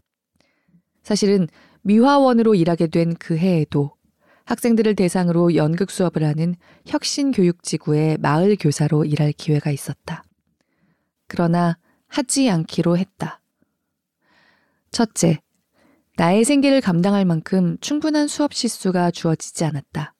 사실은 1.04 1.48
미화원으로 1.84 2.56
일하게 2.56 2.88
된 2.88 3.14
그 3.20 3.38
해에도 3.38 3.99
학생들을 4.50 4.96
대상으로 4.96 5.54
연극 5.54 5.92
수업을 5.92 6.24
하는 6.24 6.56
혁신교육지구의 6.88 8.18
마을 8.18 8.58
교사로 8.60 9.06
일할 9.06 9.32
기회가 9.32 9.70
있었다. 9.70 10.24
그러나 11.28 11.78
하지 12.08 12.50
않기로 12.50 12.98
했다. 12.98 13.42
첫째, 14.92 15.40
나의 16.18 16.46
생계를 16.46 16.82
감당할 16.82 17.26
만큼 17.26 17.78
충분한 17.80 18.28
수업 18.28 18.56
시수가 18.56 19.12
주어지지 19.12 19.66
않았다. 19.66 20.16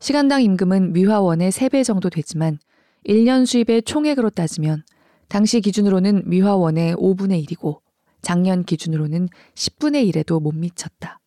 시간당 0.00 0.42
임금은 0.42 0.92
미화원의 0.92 1.52
3배 1.52 1.84
정도 1.84 2.10
되지만 2.10 2.58
1년 3.06 3.46
수입의 3.46 3.82
총액으로 3.82 4.30
따지면 4.30 4.82
당시 5.28 5.60
기준으로는 5.60 6.24
미화원의 6.26 6.96
5분의 6.96 7.46
1이고 7.46 7.82
작년 8.20 8.64
기준으로는 8.64 9.28
10분의 9.54 10.12
1에도 10.12 10.42
못 10.42 10.56
미쳤다. 10.56 11.20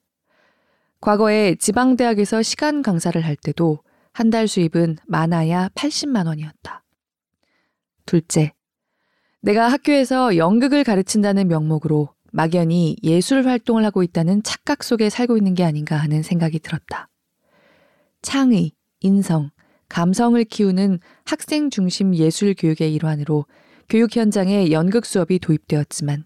과거에 1.03 1.55
지방대학에서 1.55 2.41
시간 2.43 2.81
강사를 2.81 3.21
할 3.25 3.35
때도 3.35 3.79
한 4.13 4.29
달 4.29 4.47
수입은 4.47 4.95
많아야 5.05 5.67
80만 5.75 6.27
원이었다. 6.27 6.81
둘째, 8.05 8.53
내가 9.41 9.67
학교에서 9.67 10.37
연극을 10.37 10.85
가르친다는 10.85 11.49
명목으로 11.49 12.13
막연히 12.31 12.95
예술 13.03 13.45
활동을 13.45 13.83
하고 13.83 14.01
있다는 14.01 14.43
착각 14.43 14.81
속에 14.81 15.09
살고 15.09 15.35
있는 15.35 15.55
게 15.55 15.65
아닌가 15.65 15.97
하는 15.97 16.23
생각이 16.23 16.59
들었다. 16.59 17.09
창의, 18.21 18.71
인성, 19.01 19.49
감성을 19.89 20.41
키우는 20.45 20.99
학생 21.25 21.69
중심 21.69 22.15
예술 22.15 22.55
교육의 22.57 22.93
일환으로 22.93 23.45
교육 23.89 24.15
현장에 24.15 24.71
연극 24.71 25.05
수업이 25.05 25.39
도입되었지만 25.39 26.23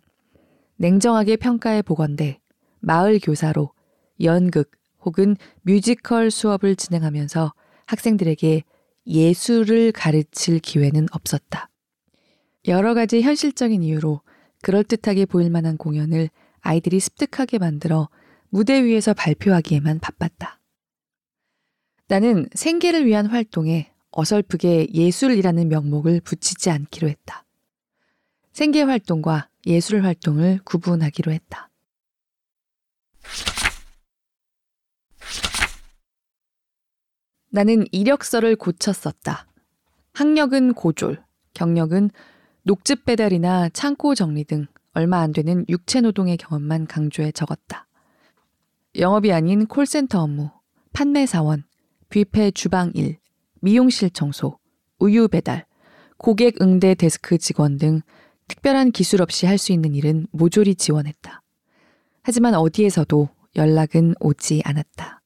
냉정하게 0.75 1.38
평가해 1.38 1.81
보건대 1.81 2.39
마을 2.79 3.19
교사로 3.19 3.72
연극 4.21 4.71
혹은 5.01 5.36
뮤지컬 5.62 6.31
수업을 6.31 6.75
진행하면서 6.75 7.53
학생들에게 7.86 8.63
예술을 9.05 9.91
가르칠 9.91 10.59
기회는 10.59 11.07
없었다. 11.12 11.69
여러 12.67 12.93
가지 12.93 13.21
현실적인 13.21 13.83
이유로 13.83 14.21
그럴듯하게 14.62 15.25
보일 15.25 15.50
만한 15.50 15.77
공연을 15.77 16.29
아이들이 16.59 17.00
습득하게 17.00 17.59
만들어 17.59 18.09
무대 18.50 18.83
위에서 18.83 19.13
발표하기에만 19.13 20.00
바빴다. 20.00 20.59
나는 22.07 22.47
생계를 22.53 23.05
위한 23.05 23.25
활동에 23.25 23.91
어설프게 24.12 24.88
예술이라는 24.93 25.67
명목을 25.69 26.21
붙이지 26.21 26.69
않기로 26.69 27.08
했다. 27.08 27.45
생계 28.51 28.82
활동과 28.82 29.49
예술 29.67 30.03
활동을 30.03 30.60
구분하기로 30.63 31.32
했다. 31.32 31.69
나는 37.58 37.86
이력서를 37.91 38.56
고쳤었다. 38.56 39.48
학력은 40.13 40.76
고졸, 40.76 41.24
경력은 41.56 42.12
녹즙 42.62 43.04
배달이나 43.04 43.70
창고 43.70 44.13
정리 44.13 44.43
등 44.43 44.67
얼마 44.93 45.22
안 45.22 45.32
되는 45.32 45.65
육체 45.67 46.00
노동의 46.02 46.38
경험만 46.38 46.86
강조해 46.86 47.32
적었다. 47.32 47.88
영업이 48.96 49.34
아닌 49.34 49.65
콜센터 49.65 50.22
업무, 50.22 50.52
판매 50.93 51.26
사원, 51.26 51.63
뷔페 52.10 52.52
주방 52.52 52.91
일, 52.93 53.17
미용실 53.60 54.12
청소, 54.12 54.60
우유 55.00 55.28
배달, 55.28 55.65
고객 56.20 56.62
응대 56.62 56.93
데스크 56.93 57.39
직원 57.39 57.80
등 57.80 58.02
특별한 58.48 58.91
기술 58.91 59.24
없이 59.24 59.48
할 59.48 59.58
수 59.58 59.72
있는 59.72 59.96
일은 59.96 60.28
모조리 60.32 60.76
지원했다. 60.76 61.41
하지만 62.22 62.54
어디에서도 62.54 63.30
연락은 63.56 64.13
오지 64.20 64.62
않았다. 64.63 65.16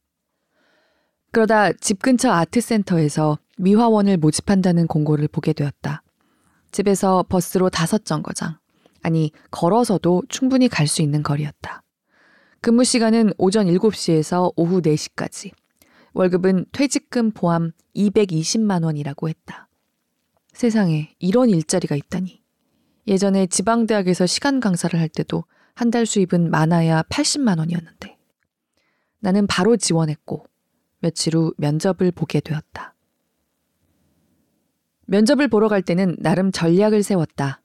그러다 1.32 1.72
집 1.74 2.02
근처 2.02 2.30
아트센터에서 2.32 3.40
미화원을 3.58 4.18
모집한다는 4.18 4.88
공고를 4.88 5.28
보게 5.30 5.54
되었다. 5.54 6.04
집에서 6.72 7.24
버스로 7.28 7.70
다섯 7.70 8.06
정거장, 8.06 8.58
아니, 9.02 9.32
걸어서도 9.50 10.24
충분히 10.30 10.68
갈 10.68 10.88
수 10.88 11.02
있는 11.02 11.24
거리였다. 11.24 11.84
근무 12.62 12.84
시간은 12.84 13.34
오전 13.38 13.68
7시에서 13.68 14.54
오후 14.56 14.82
4시까지. 14.82 15.52
월급은 16.14 16.66
퇴직금 16.72 17.32
포함 17.32 17.72
220만 17.96 18.84
원이라고 18.84 19.30
했다. 19.30 19.68
세상에 20.54 21.14
이런 21.20 21.50
일자리가 21.50 21.96
있다니. 21.96 22.42
예전에 23.08 23.48
지방대학에서 23.48 24.26
시간 24.28 24.60
강사를 24.60 25.00
할 25.00 25.08
때도 25.10 25.46
한 25.74 25.90
달 25.90 26.06
수입은 26.06 26.52
많아야 26.52 27.02
80만 27.04 27.58
원이었는데. 27.58 28.18
나는 29.20 29.48
바로 29.48 29.78
지원했고 29.78 30.46
며칠 31.02 31.36
후 31.36 31.54
면접을 31.58 32.12
보게 32.12 32.40
되었다. 32.40 32.96
면접을 35.08 35.50
보러 35.50 35.68
갈 35.68 35.82
때는 35.82 36.16
나름 36.20 36.52
전략을 36.52 37.04
세웠다. 37.04 37.62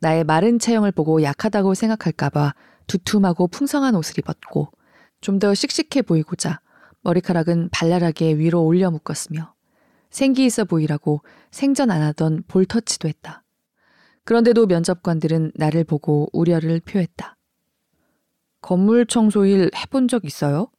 나의 0.00 0.24
마른 0.24 0.58
체형을 0.58 0.92
보고 0.92 1.22
약하다고 1.22 1.74
생각할까봐 1.74 2.54
두툼하고 2.86 3.48
풍성한 3.48 3.94
옷을 3.94 4.18
입었고 4.20 4.72
좀 5.20 5.38
더 5.40 5.52
씩씩해 5.52 6.02
보이고자 6.02 6.60
머리카락은 7.02 7.70
발랄하게 7.70 8.38
위로 8.38 8.64
올려 8.64 8.90
묶었으며 8.90 9.54
생기 10.10 10.46
있어 10.46 10.64
보이라고 10.64 11.22
생전 11.50 11.90
안 11.90 12.00
하던 12.02 12.44
볼터치도 12.48 13.08
했다. 13.08 13.44
그런데도 14.24 14.66
면접관들은 14.66 15.52
나를 15.54 15.84
보고 15.84 16.28
우려를 16.32 16.80
표했다. 16.80 17.36
건물 18.60 19.06
청소일 19.06 19.70
해본 19.74 20.08
적 20.08 20.24
있어요? 20.24 20.70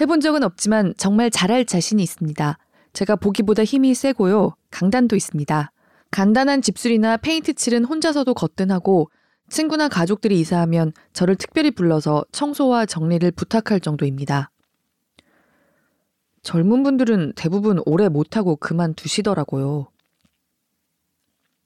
해본 0.00 0.20
적은 0.20 0.42
없지만 0.42 0.94
정말 0.96 1.30
잘할 1.30 1.64
자신이 1.64 2.02
있습니다. 2.02 2.58
제가 2.92 3.16
보기보다 3.16 3.64
힘이 3.64 3.94
세고요. 3.94 4.56
강단도 4.70 5.14
있습니다. 5.14 5.70
간단한 6.10 6.62
집술이나 6.62 7.16
페인트 7.16 7.54
칠은 7.54 7.84
혼자서도 7.84 8.34
거뜬하고 8.34 9.10
친구나 9.48 9.88
가족들이 9.88 10.38
이사하면 10.40 10.92
저를 11.12 11.36
특별히 11.36 11.70
불러서 11.70 12.24
청소와 12.32 12.86
정리를 12.86 13.30
부탁할 13.32 13.80
정도입니다. 13.80 14.50
젊은 16.42 16.82
분들은 16.82 17.32
대부분 17.36 17.80
오래 17.86 18.08
못하고 18.08 18.56
그만두시더라고요. 18.56 19.88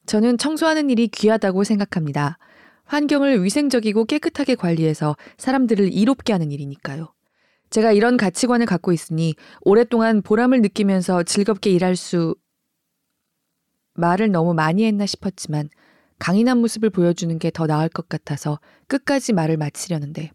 저는 0.06 0.38
청소하는 0.38 0.88
일이 0.88 1.08
귀하다고 1.08 1.64
생각합니다. 1.64 2.38
환경을 2.84 3.44
위생적이고 3.44 4.06
깨끗하게 4.06 4.54
관리해서 4.54 5.16
사람들을 5.36 5.92
이롭게 5.92 6.32
하는 6.32 6.50
일이니까요. 6.50 7.12
제가 7.70 7.92
이런 7.92 8.16
가치관을 8.16 8.66
갖고 8.66 8.92
있으니 8.92 9.34
오랫동안 9.60 10.22
보람을 10.22 10.62
느끼면서 10.62 11.22
즐겁게 11.22 11.70
일할 11.70 11.96
수 11.96 12.34
말을 13.94 14.30
너무 14.30 14.54
많이 14.54 14.84
했나 14.84 15.06
싶었지만 15.06 15.68
강인한 16.18 16.58
모습을 16.58 16.90
보여주는 16.90 17.36
게 17.38 17.50
더 17.50 17.66
나을 17.66 17.88
것 17.88 18.08
같아서 18.08 18.58
끝까지 18.86 19.32
말을 19.32 19.56
마치려는데 19.56 20.30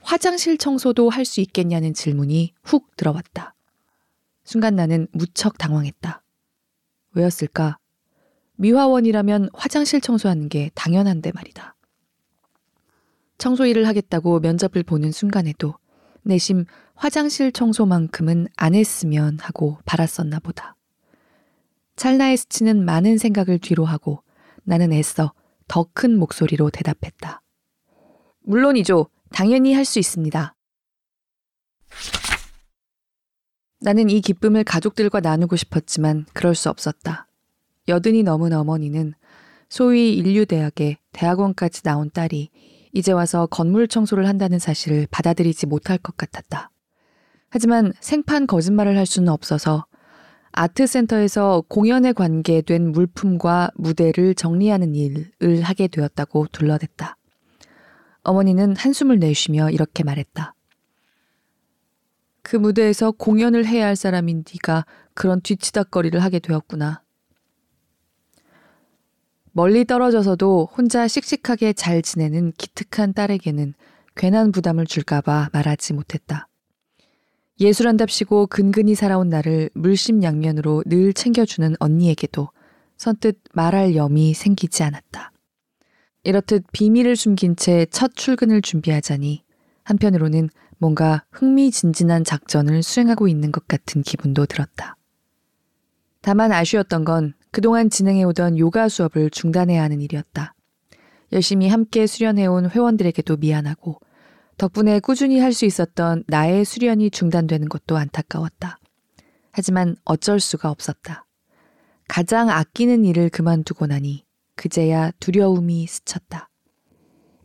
화장실 0.00 0.58
청소도 0.58 1.08
할 1.10 1.24
수 1.24 1.40
있겠냐는 1.40 1.94
질문이 1.94 2.52
훅 2.62 2.94
들어왔다. 2.96 3.54
순간 4.44 4.76
나는 4.76 5.08
무척 5.12 5.56
당황했다. 5.56 6.22
왜였을까? 7.14 7.78
미화원이라면 8.56 9.48
화장실 9.54 10.00
청소하는 10.02 10.48
게 10.50 10.70
당연한데 10.74 11.32
말이다. 11.32 11.74
청소 13.38 13.64
일을 13.66 13.88
하겠다고 13.88 14.40
면접을 14.40 14.82
보는 14.84 15.10
순간에도 15.10 15.74
내심 16.24 16.64
화장실 16.94 17.52
청소만큼은 17.52 18.48
안 18.56 18.74
했으면 18.74 19.38
하고 19.40 19.78
바랐었나 19.84 20.38
보다. 20.40 20.76
찰나에 21.96 22.36
스치는 22.36 22.84
많은 22.84 23.18
생각을 23.18 23.58
뒤로 23.58 23.84
하고 23.84 24.22
나는 24.64 24.92
애써 24.92 25.32
더 25.68 25.88
큰 25.94 26.18
목소리로 26.18 26.70
대답했다. 26.70 27.40
물론이죠. 28.40 29.08
당연히 29.30 29.72
할 29.74 29.84
수 29.84 29.98
있습니다. 29.98 30.54
나는 33.80 34.08
이 34.08 34.20
기쁨을 34.20 34.64
가족들과 34.64 35.20
나누고 35.20 35.56
싶었지만 35.56 36.26
그럴 36.32 36.54
수 36.54 36.70
없었다. 36.70 37.28
여든이 37.88 38.22
넘은 38.22 38.52
어머니는 38.52 39.14
소위 39.68 40.14
인류대학에 40.14 40.98
대학원까지 41.12 41.82
나온 41.82 42.10
딸이 42.10 42.50
이제 42.94 43.12
와서 43.12 43.46
건물 43.46 43.88
청소를 43.88 44.26
한다는 44.26 44.58
사실을 44.58 45.06
받아들이지 45.10 45.66
못할 45.66 45.98
것 45.98 46.16
같았다. 46.16 46.70
하지만 47.50 47.92
생판 48.00 48.46
거짓말을 48.46 48.96
할 48.96 49.04
수는 49.04 49.28
없어서 49.28 49.84
아트센터에서 50.52 51.64
공연에 51.68 52.12
관계된 52.12 52.92
물품과 52.92 53.72
무대를 53.74 54.36
정리하는 54.36 54.94
일을 54.94 55.62
하게 55.62 55.88
되었다고 55.88 56.46
둘러댔다. 56.52 57.16
어머니는 58.22 58.76
한숨을 58.76 59.18
내쉬며 59.18 59.70
이렇게 59.70 60.04
말했다. 60.04 60.54
그 62.42 62.56
무대에서 62.56 63.10
공연을 63.10 63.66
해야 63.66 63.86
할 63.86 63.96
사람인 63.96 64.44
네가 64.52 64.86
그런 65.14 65.40
뒤치다거리를 65.40 66.22
하게 66.22 66.38
되었구나. 66.38 67.03
멀리 69.56 69.84
떨어져서도 69.84 70.68
혼자 70.76 71.06
씩씩하게 71.06 71.74
잘 71.74 72.02
지내는 72.02 72.52
기특한 72.58 73.14
딸에게는 73.14 73.74
괜한 74.16 74.50
부담을 74.50 74.84
줄까봐 74.84 75.50
말하지 75.52 75.92
못했다. 75.92 76.48
예술한답시고 77.60 78.48
근근히 78.48 78.96
살아온 78.96 79.28
나를 79.28 79.70
물심양면으로 79.74 80.82
늘 80.86 81.12
챙겨주는 81.12 81.76
언니에게도 81.78 82.48
선뜻 82.96 83.38
말할 83.52 83.94
염이 83.94 84.34
생기지 84.34 84.82
않았다. 84.82 85.30
이렇듯 86.24 86.64
비밀을 86.72 87.14
숨긴 87.14 87.54
채 87.54 87.86
첫 87.92 88.16
출근을 88.16 88.60
준비하자니 88.60 89.44
한편으로는 89.84 90.50
뭔가 90.78 91.24
흥미진진한 91.30 92.24
작전을 92.24 92.82
수행하고 92.82 93.28
있는 93.28 93.52
것 93.52 93.68
같은 93.68 94.02
기분도 94.02 94.46
들었다. 94.46 94.96
다만 96.22 96.50
아쉬웠던 96.50 97.04
건 97.04 97.34
그동안 97.54 97.88
진행해오던 97.88 98.58
요가 98.58 98.88
수업을 98.88 99.30
중단해야 99.30 99.80
하는 99.80 100.00
일이었다. 100.00 100.56
열심히 101.30 101.68
함께 101.68 102.08
수련해온 102.08 102.68
회원들에게도 102.68 103.36
미안하고 103.36 104.00
덕분에 104.58 104.98
꾸준히 104.98 105.38
할 105.38 105.52
수 105.52 105.64
있었던 105.64 106.24
나의 106.26 106.64
수련이 106.64 107.10
중단되는 107.10 107.68
것도 107.68 107.96
안타까웠다. 107.96 108.80
하지만 109.52 109.94
어쩔 110.04 110.40
수가 110.40 110.68
없었다. 110.68 111.26
가장 112.08 112.50
아끼는 112.50 113.04
일을 113.04 113.30
그만두고 113.30 113.86
나니 113.86 114.24
그제야 114.56 115.12
두려움이 115.20 115.86
스쳤다. 115.86 116.50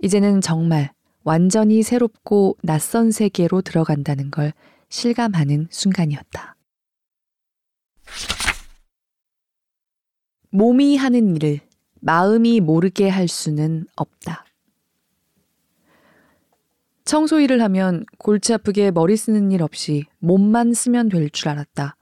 이제는 0.02 0.42
정말 0.42 0.92
완전히 1.24 1.84
새롭고 1.84 2.58
낯선 2.64 3.12
세계로 3.12 3.62
들어간다는 3.62 4.32
걸 4.32 4.54
실감하는 4.90 5.68
순간이었다. 5.70 6.56
몸이 10.52 10.98
하는 10.98 11.36
일을 11.36 11.60
마음이 12.02 12.60
모르게 12.60 13.08
할 13.10 13.28
수는 13.28 13.86
없다. 13.96 14.46
청소 17.06 17.40
일을 17.40 17.62
하면 17.64 18.06
골치 18.18 18.54
아프게 18.54 18.92
머리 18.92 19.18
쓰는 19.18 19.52
일 19.52 19.64
없이 19.64 20.06
몸만 20.20 20.74
쓰면 20.74 21.10
될 21.10 21.30
줄 21.32 21.50
알았다. 21.50 21.96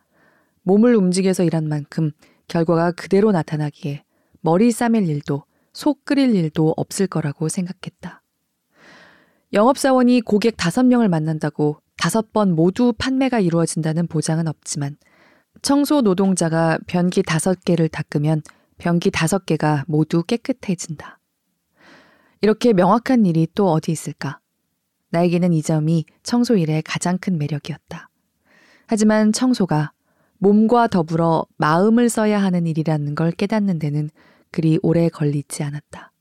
몸을 0.63 0.95
움직여서 0.95 1.43
일한 1.43 1.67
만큼 1.67 2.12
결과가 2.47 2.91
그대로 2.91 3.31
나타나기에 3.31 4.03
머리 4.41 4.71
싸맬 4.71 5.07
일도 5.07 5.43
속 5.73 6.03
끓일 6.05 6.36
일도 6.36 6.73
없을 6.75 7.07
거라고 7.07 7.49
생각했다. 7.49 8.21
영업사원이 9.53 10.21
고객 10.21 10.57
다섯 10.57 10.83
명을 10.83 11.07
만난다고 11.07 11.77
다섯 11.97 12.33
번 12.33 12.53
모두 12.53 12.93
판매가 12.97 13.39
이루어진다는 13.39 14.07
보장은 14.07 14.47
없지만 14.47 14.97
청소 15.62 16.02
노동자가 16.02 16.78
변기 16.88 17.24
다섯 17.24 17.63
개를 17.63 17.89
닦으면 17.89 18.41
변기 18.78 19.12
다섯 19.12 19.46
개가 19.46 19.86
모두 19.88 20.24
깨끗해진다. 20.24 21.20
이렇게 22.41 22.74
명확한 22.74 23.26
일이 23.26 23.48
또 23.56 23.72
어디 23.72 23.91
있을까? 23.91 24.39
나에게는 25.10 25.54
이 25.54 25.62
점이 25.62 26.06
청소 26.24 26.56
일의 26.56 26.82
가장 26.84 27.17
큰 27.17 27.38
매력이었다. 27.38 28.10
하지만 28.86 29.32
청소가 29.32 29.91
몸과 30.38 30.88
더불어 30.88 31.46
마음을 31.58 32.10
써야 32.10 32.41
하는 32.41 32.67
일이라는 32.67 33.15
걸 33.15 33.32
깨닫는 33.32 33.80
데는 33.80 34.10
그리 34.52 34.80
오래 34.84 35.10
걸리지 35.10 35.63
않았다. 35.63 36.12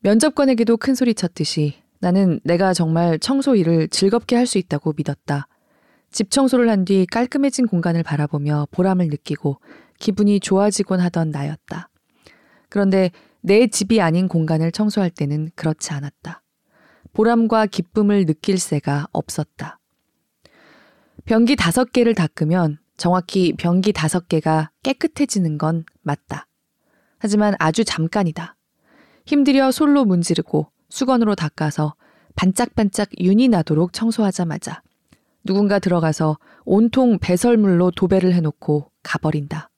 면접관에게도 0.00 0.76
큰 0.76 0.94
소리 0.94 1.14
쳤듯이 1.14 1.74
나는 2.00 2.40
내가 2.44 2.74
정말 2.74 3.18
청소 3.18 3.56
일을 3.56 3.88
즐겁게 3.88 4.36
할 4.36 4.46
수 4.46 4.58
있다고 4.58 4.92
믿었다. 4.96 5.48
집 6.14 6.30
청소를 6.30 6.70
한 6.70 6.84
뒤 6.84 7.06
깔끔해진 7.10 7.66
공간을 7.66 8.04
바라보며 8.04 8.68
보람을 8.70 9.08
느끼고 9.08 9.58
기분이 9.98 10.38
좋아지곤 10.38 11.00
하던 11.00 11.30
나였다. 11.30 11.88
그런데 12.68 13.10
내 13.40 13.66
집이 13.66 14.00
아닌 14.00 14.28
공간을 14.28 14.70
청소할 14.70 15.10
때는 15.10 15.50
그렇지 15.56 15.92
않았다. 15.92 16.40
보람과 17.14 17.66
기쁨을 17.66 18.26
느낄 18.26 18.58
새가 18.58 19.08
없었다. 19.10 19.80
변기 21.24 21.56
다섯 21.56 21.90
개를 21.90 22.14
닦으면 22.14 22.78
정확히 22.96 23.52
변기 23.52 23.92
다섯 23.92 24.28
개가 24.28 24.70
깨끗해지는 24.84 25.58
건 25.58 25.84
맞다. 26.02 26.46
하지만 27.18 27.56
아주 27.58 27.84
잠깐이다. 27.84 28.54
힘들여 29.26 29.72
솔로 29.72 30.04
문지르고 30.04 30.70
수건으로 30.90 31.34
닦아서 31.34 31.96
반짝반짝 32.36 33.08
윤이 33.18 33.48
나도록 33.48 33.92
청소하자마자 33.92 34.83
누군가 35.44 35.78
들어가서 35.78 36.38
온통 36.64 37.18
배설물로 37.18 37.90
도배를 37.90 38.32
해놓고 38.32 38.90
가버린다. 39.02 39.70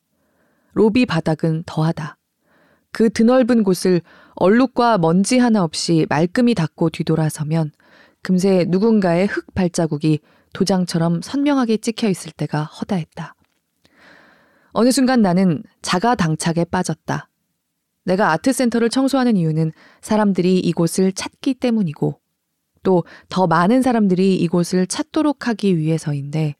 로비 0.72 1.06
바닥은 1.06 1.64
더하다. 1.66 2.16
그 2.92 3.10
드넓은 3.10 3.64
곳을 3.64 4.00
얼룩과 4.36 4.98
먼지 4.98 5.38
하나 5.38 5.64
없이 5.64 6.06
말끔히 6.08 6.54
닦고 6.54 6.90
뒤돌아서면 6.90 7.72
금세 8.22 8.64
누군가의 8.68 9.26
흙 9.26 9.54
발자국이 9.54 10.20
도장처럼 10.52 11.20
선명하게 11.22 11.78
찍혀 11.78 12.08
있을 12.08 12.32
때가 12.32 12.64
허다했다. 12.64 13.34
어느 14.72 14.90
순간 14.90 15.20
나는 15.20 15.62
자가 15.82 16.14
당착에 16.14 16.64
빠졌다. 16.64 17.28
내가 18.04 18.30
아트센터를 18.32 18.88
청소하는 18.88 19.36
이유는 19.36 19.72
사람들이 20.00 20.58
이곳을 20.60 21.12
찾기 21.12 21.54
때문이고 21.54 22.20
또 22.86 23.02
더 23.28 23.48
많은 23.48 23.82
사람들이 23.82 24.36
이곳을 24.36 24.86
찾도록 24.86 25.48
하기 25.48 25.76
위해서인데 25.76 26.54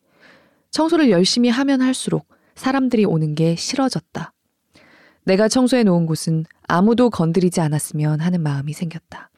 청소를 0.73 1.11
열심히 1.11 1.49
하면 1.49 1.81
할수록 1.81 2.27
사람들이 2.57 3.05
오는 3.05 3.37
게 3.37 3.55
싫어졌다. 3.55 4.33
내가 5.25 5.49
청소해 5.49 5.85
놓은 5.85 6.07
곳은 6.07 6.45
아무도 6.67 7.11
건드리지 7.11 7.61
않았으면 7.61 8.21
하는 8.21 8.43
마음이 8.43 8.73
생겼다. 8.73 9.31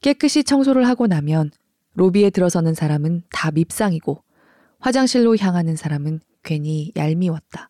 깨끗이 0.00 0.44
청소를 0.44 0.86
하고 0.86 1.08
나면 1.08 1.50
로비에 1.94 2.30
들어서는 2.30 2.74
사람은 2.74 3.24
다 3.30 3.50
밉상이고 3.50 4.22
화장실로 4.78 5.36
향하는 5.36 5.74
사람은 5.74 6.20
괜히 6.44 6.92
얄미웠다. 6.96 7.68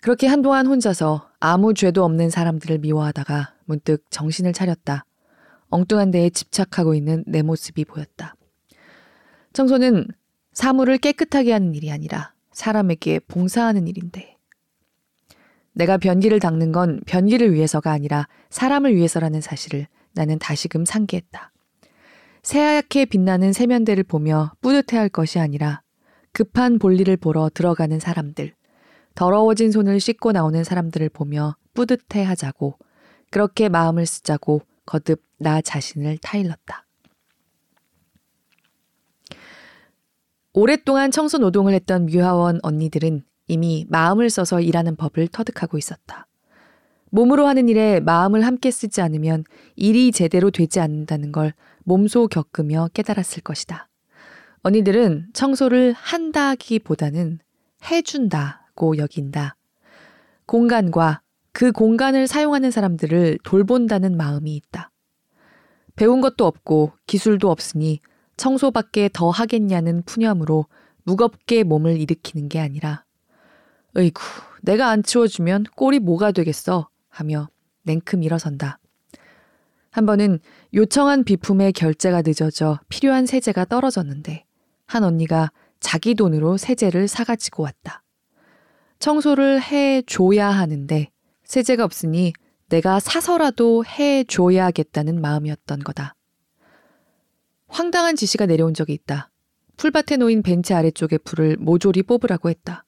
그렇게 0.00 0.26
한동안 0.28 0.66
혼자서 0.66 1.28
아무 1.40 1.74
죄도 1.74 2.04
없는 2.04 2.30
사람들을 2.30 2.78
미워하다가 2.78 3.54
문득 3.66 4.04
정신을 4.10 4.52
차렸다. 4.52 5.04
엉뚱한 5.72 6.10
데에 6.10 6.30
집착하고 6.30 6.94
있는 6.94 7.24
내 7.26 7.42
모습이 7.42 7.84
보였다. 7.84 8.36
청소는 9.54 10.06
사물을 10.52 10.98
깨끗하게 10.98 11.52
하는 11.52 11.74
일이 11.74 11.90
아니라 11.90 12.34
사람에게 12.52 13.20
봉사하는 13.20 13.88
일인데. 13.88 14.36
내가 15.72 15.96
변기를 15.96 16.38
닦는 16.38 16.72
건 16.72 17.00
변기를 17.06 17.54
위해서가 17.54 17.90
아니라 17.90 18.28
사람을 18.50 18.94
위해서라는 18.94 19.40
사실을 19.40 19.86
나는 20.12 20.38
다시금 20.38 20.84
상기했다. 20.84 21.50
새하얗게 22.42 23.06
빛나는 23.06 23.54
세면대를 23.54 24.04
보며 24.04 24.52
뿌듯해할 24.60 25.08
것이 25.08 25.38
아니라 25.38 25.80
급한 26.32 26.78
볼일을 26.78 27.16
보러 27.16 27.48
들어가는 27.48 27.98
사람들, 27.98 28.52
더러워진 29.14 29.72
손을 29.72 30.00
씻고 30.00 30.32
나오는 30.32 30.62
사람들을 30.64 31.08
보며 31.10 31.56
뿌듯해 31.72 32.22
하자고 32.24 32.78
그렇게 33.30 33.70
마음을 33.70 34.04
쓰자고 34.04 34.60
거듭 34.84 35.22
나 35.38 35.60
자신을 35.60 36.18
타일렀다. 36.18 36.86
오랫동안 40.54 41.10
청소 41.10 41.38
노동을 41.38 41.72
했던 41.72 42.06
뮤하원 42.06 42.60
언니들은 42.62 43.24
이미 43.48 43.86
마음을 43.88 44.28
써서 44.28 44.60
일하는 44.60 44.96
법을 44.96 45.28
터득하고 45.28 45.78
있었다. 45.78 46.26
몸으로 47.10 47.46
하는 47.46 47.68
일에 47.68 48.00
마음을 48.00 48.44
함께 48.46 48.70
쓰지 48.70 49.00
않으면 49.00 49.44
일이 49.76 50.12
제대로 50.12 50.50
되지 50.50 50.80
않는다는 50.80 51.32
걸 51.32 51.52
몸소 51.84 52.28
겪으며 52.28 52.88
깨달았을 52.94 53.42
것이다. 53.42 53.88
언니들은 54.62 55.28
청소를 55.32 55.92
한다기보다는 55.92 57.40
해준다 57.84 58.70
고 58.74 58.96
여긴다. 58.96 59.56
공간과 60.46 61.22
그 61.52 61.70
공간을 61.72 62.26
사용하는 62.26 62.70
사람들을 62.70 63.38
돌본다는 63.44 64.16
마음이 64.16 64.56
있다. 64.56 64.90
배운 65.94 66.20
것도 66.20 66.46
없고 66.46 66.92
기술도 67.06 67.50
없으니 67.50 68.00
청소밖에 68.36 69.10
더 69.12 69.30
하겠냐는 69.30 70.02
푸념으로 70.04 70.66
무겁게 71.04 71.62
몸을 71.62 72.00
일으키는 72.00 72.48
게 72.48 72.60
아니라, 72.60 73.04
으이구, 73.96 74.22
내가 74.62 74.88
안 74.88 75.02
치워주면 75.02 75.64
꼴이 75.76 75.98
뭐가 75.98 76.32
되겠어 76.32 76.88
하며 77.08 77.48
냉큼 77.82 78.22
일어선다. 78.22 78.78
한 79.90 80.06
번은 80.06 80.38
요청한 80.72 81.24
비품의 81.24 81.74
결제가 81.74 82.22
늦어져 82.22 82.80
필요한 82.88 83.26
세제가 83.26 83.66
떨어졌는데 83.66 84.46
한 84.86 85.04
언니가 85.04 85.52
자기 85.80 86.14
돈으로 86.14 86.56
세제를 86.56 87.08
사가지고 87.08 87.64
왔다. 87.64 88.02
청소를 88.98 89.60
해 89.60 90.00
줘야 90.06 90.48
하는데 90.48 91.11
세제가 91.52 91.84
없으니 91.84 92.32
내가 92.70 92.98
사서라도 92.98 93.84
해 93.84 94.24
줘야겠다는 94.24 95.20
마음이었던 95.20 95.80
거다. 95.80 96.14
황당한 97.66 98.16
지시가 98.16 98.46
내려온 98.46 98.72
적이 98.72 98.94
있다. 98.94 99.30
풀밭에 99.76 100.16
놓인 100.16 100.42
벤치 100.42 100.72
아래쪽의 100.72 101.18
풀을 101.24 101.58
모조리 101.58 102.04
뽑으라고 102.04 102.48
했다. 102.48 102.86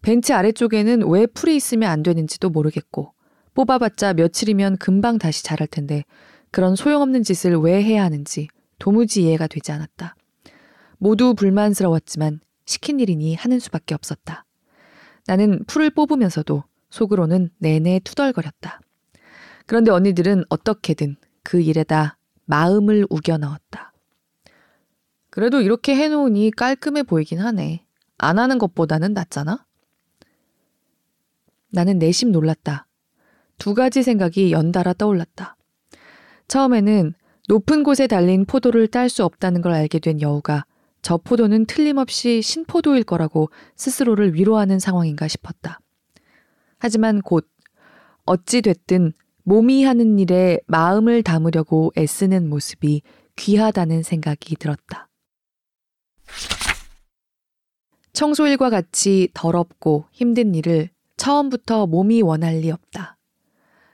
벤치 0.00 0.32
아래쪽에는 0.32 1.08
왜 1.08 1.26
풀이 1.26 1.56
있으면 1.56 1.90
안 1.90 2.04
되는지도 2.04 2.50
모르겠고 2.50 3.14
뽑아봤자 3.54 4.14
며칠이면 4.14 4.76
금방 4.76 5.18
다시 5.18 5.42
자랄 5.42 5.66
텐데 5.66 6.04
그런 6.52 6.76
소용없는 6.76 7.24
짓을 7.24 7.56
왜 7.56 7.82
해야 7.82 8.04
하는지 8.04 8.46
도무지 8.78 9.24
이해가 9.24 9.48
되지 9.48 9.72
않았다. 9.72 10.14
모두 10.98 11.34
불만스러웠지만 11.34 12.38
시킨 12.64 13.00
일이니 13.00 13.34
하는 13.34 13.58
수밖에 13.58 13.96
없었다. 13.96 14.44
나는 15.26 15.64
풀을 15.66 15.90
뽑으면서도 15.90 16.62
속으로는 16.92 17.50
내내 17.58 18.00
투덜거렸다. 18.04 18.80
그런데 19.66 19.90
언니들은 19.90 20.44
어떻게든 20.48 21.16
그 21.42 21.60
일에다 21.60 22.18
마음을 22.44 23.06
우겨 23.10 23.38
넣었다. 23.38 23.92
그래도 25.30 25.60
이렇게 25.60 25.96
해놓으니 25.96 26.50
깔끔해 26.50 27.02
보이긴 27.02 27.40
하네. 27.40 27.84
안 28.18 28.38
하는 28.38 28.58
것보다는 28.58 29.14
낫잖아? 29.14 29.64
나는 31.70 31.98
내심 31.98 32.30
놀랐다. 32.30 32.86
두 33.56 33.74
가지 33.74 34.02
생각이 34.02 34.52
연달아 34.52 34.92
떠올랐다. 34.92 35.56
처음에는 36.48 37.14
높은 37.48 37.82
곳에 37.82 38.06
달린 38.06 38.44
포도를 38.44 38.88
딸 38.88 39.08
수 39.08 39.24
없다는 39.24 39.62
걸 39.62 39.72
알게 39.72 39.98
된 39.98 40.20
여우가 40.20 40.66
저 41.00 41.16
포도는 41.16 41.66
틀림없이 41.66 42.42
신포도일 42.42 43.04
거라고 43.04 43.50
스스로를 43.76 44.34
위로하는 44.34 44.78
상황인가 44.78 45.26
싶었다. 45.26 45.80
하지만 46.82 47.22
곧 47.22 47.48
어찌 48.26 48.60
됐든 48.60 49.12
몸이 49.44 49.84
하는 49.84 50.18
일에 50.18 50.58
마음을 50.66 51.22
담으려고 51.22 51.92
애쓰는 51.96 52.48
모습이 52.48 53.02
귀하다는 53.36 54.02
생각이 54.02 54.56
들었다. 54.56 55.08
청소일과 58.12 58.68
같이 58.68 59.28
더럽고 59.32 60.06
힘든 60.10 60.56
일을 60.56 60.90
처음부터 61.16 61.86
몸이 61.86 62.20
원할 62.20 62.56
리 62.56 62.72
없다. 62.72 63.16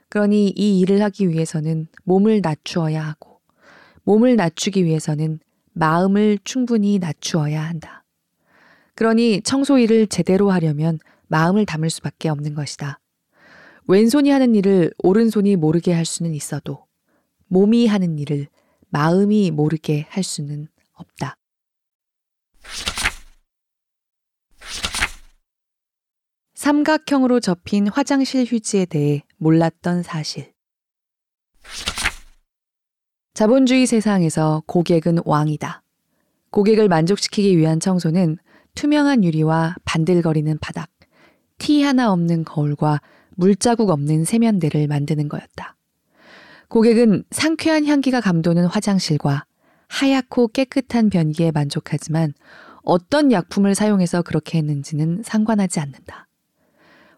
그러니 0.09 0.49
이 0.49 0.79
일을 0.79 1.03
하기 1.03 1.29
위해서는 1.29 1.89
몸을 2.05 2.41
낮추어야 2.41 3.05
하고, 3.05 3.39
몸을 4.01 4.35
낮추기 4.35 4.83
위해서는 4.83 5.39
마음을 5.73 6.39
충분히 6.43 6.97
낮추어야 6.97 7.61
한다. 7.61 8.03
그러니 8.95 9.41
청소 9.43 9.77
일을 9.77 10.07
제대로 10.07 10.49
하려면 10.49 10.97
마음을 11.29 11.65
담을 11.65 11.89
수밖에 11.89 12.29
없는 12.29 12.53
것이다. 12.53 12.99
왼손이 13.87 14.29
하는 14.29 14.53
일을 14.53 14.93
오른손이 14.99 15.55
모르게 15.55 15.93
할 15.93 16.05
수는 16.05 16.33
있어도 16.33 16.85
몸이 17.47 17.87
하는 17.87 18.19
일을 18.19 18.47
마음이 18.89 19.51
모르게 19.51 20.05
할 20.09 20.23
수는 20.23 20.67
없다. 20.93 21.37
삼각형으로 26.53 27.39
접힌 27.39 27.87
화장실 27.87 28.45
휴지에 28.45 28.85
대해 28.85 29.23
몰랐던 29.37 30.03
사실. 30.03 30.53
자본주의 33.33 33.85
세상에서 33.85 34.63
고객은 34.67 35.19
왕이다. 35.23 35.81
고객을 36.51 36.89
만족시키기 36.89 37.57
위한 37.57 37.79
청소는 37.79 38.37
투명한 38.75 39.23
유리와 39.23 39.75
반들거리는 39.85 40.57
바닥, 40.59 40.89
티 41.59 41.83
하나 41.83 42.11
없는 42.11 42.43
거울과 42.43 43.01
물자국 43.35 43.91
없는 43.91 44.25
세면대를 44.25 44.87
만드는 44.87 45.29
거였다. 45.29 45.75
고객은 46.67 47.23
상쾌한 47.31 47.85
향기가 47.85 48.21
감도는 48.21 48.65
화장실과 48.65 49.45
하얗고 49.87 50.49
깨끗한 50.49 51.09
변기에 51.09 51.51
만족하지만 51.51 52.33
어떤 52.83 53.31
약품을 53.31 53.75
사용해서 53.75 54.21
그렇게 54.21 54.57
했는지는 54.57 55.21
상관하지 55.23 55.79
않는다. 55.79 56.27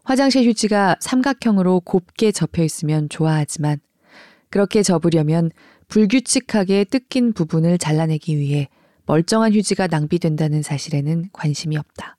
화장실 0.03 0.47
휴지가 0.47 0.97
삼각형으로 0.99 1.81
곱게 1.81 2.31
접혀 2.31 2.63
있으면 2.63 3.07
좋아하지만 3.09 3.79
그렇게 4.49 4.83
접으려면 4.83 5.51
불규칙하게 5.87 6.85
뜯긴 6.85 7.33
부분을 7.33 7.77
잘라내기 7.77 8.37
위해 8.37 8.69
멀쩡한 9.05 9.53
휴지가 9.53 9.87
낭비된다는 9.87 10.61
사실에는 10.61 11.29
관심이 11.33 11.77
없다. 11.77 12.17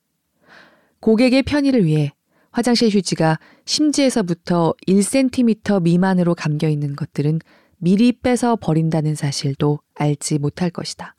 고객의 1.03 1.43
편의를 1.43 1.85
위해 1.85 2.13
화장실 2.53 2.89
휴지가 2.89 3.41
심지에서부터 3.65 4.73
1cm 4.87 5.83
미만으로 5.83 6.37
감겨 6.37 6.69
있는 6.69 6.95
것들은 6.95 7.41
미리 7.79 8.13
빼서 8.13 8.55
버린다는 8.55 9.17
사실도 9.17 9.81
알지 9.97 10.39
못할 10.39 10.71
것이다. 10.71 11.17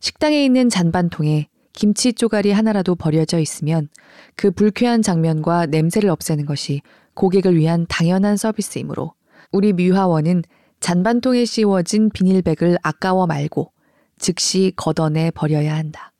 식당에 0.00 0.44
있는 0.44 0.68
잔반통에 0.68 1.48
김치 1.72 2.12
쪼가리 2.12 2.52
하나라도 2.52 2.94
버려져 2.94 3.38
있으면 3.38 3.88
그 4.36 4.50
불쾌한 4.50 5.00
장면과 5.00 5.66
냄새를 5.66 6.10
없애는 6.10 6.44
것이 6.44 6.82
고객을 7.14 7.56
위한 7.56 7.86
당연한 7.88 8.36
서비스이므로 8.36 9.14
우리 9.52 9.72
미화원은 9.72 10.42
잔반통에 10.80 11.46
씌워진 11.46 12.10
비닐백을 12.10 12.76
아까워 12.82 13.26
말고 13.26 13.72
즉시 14.18 14.74
걷어내 14.76 15.30
버려야 15.30 15.76
한다. 15.76 16.12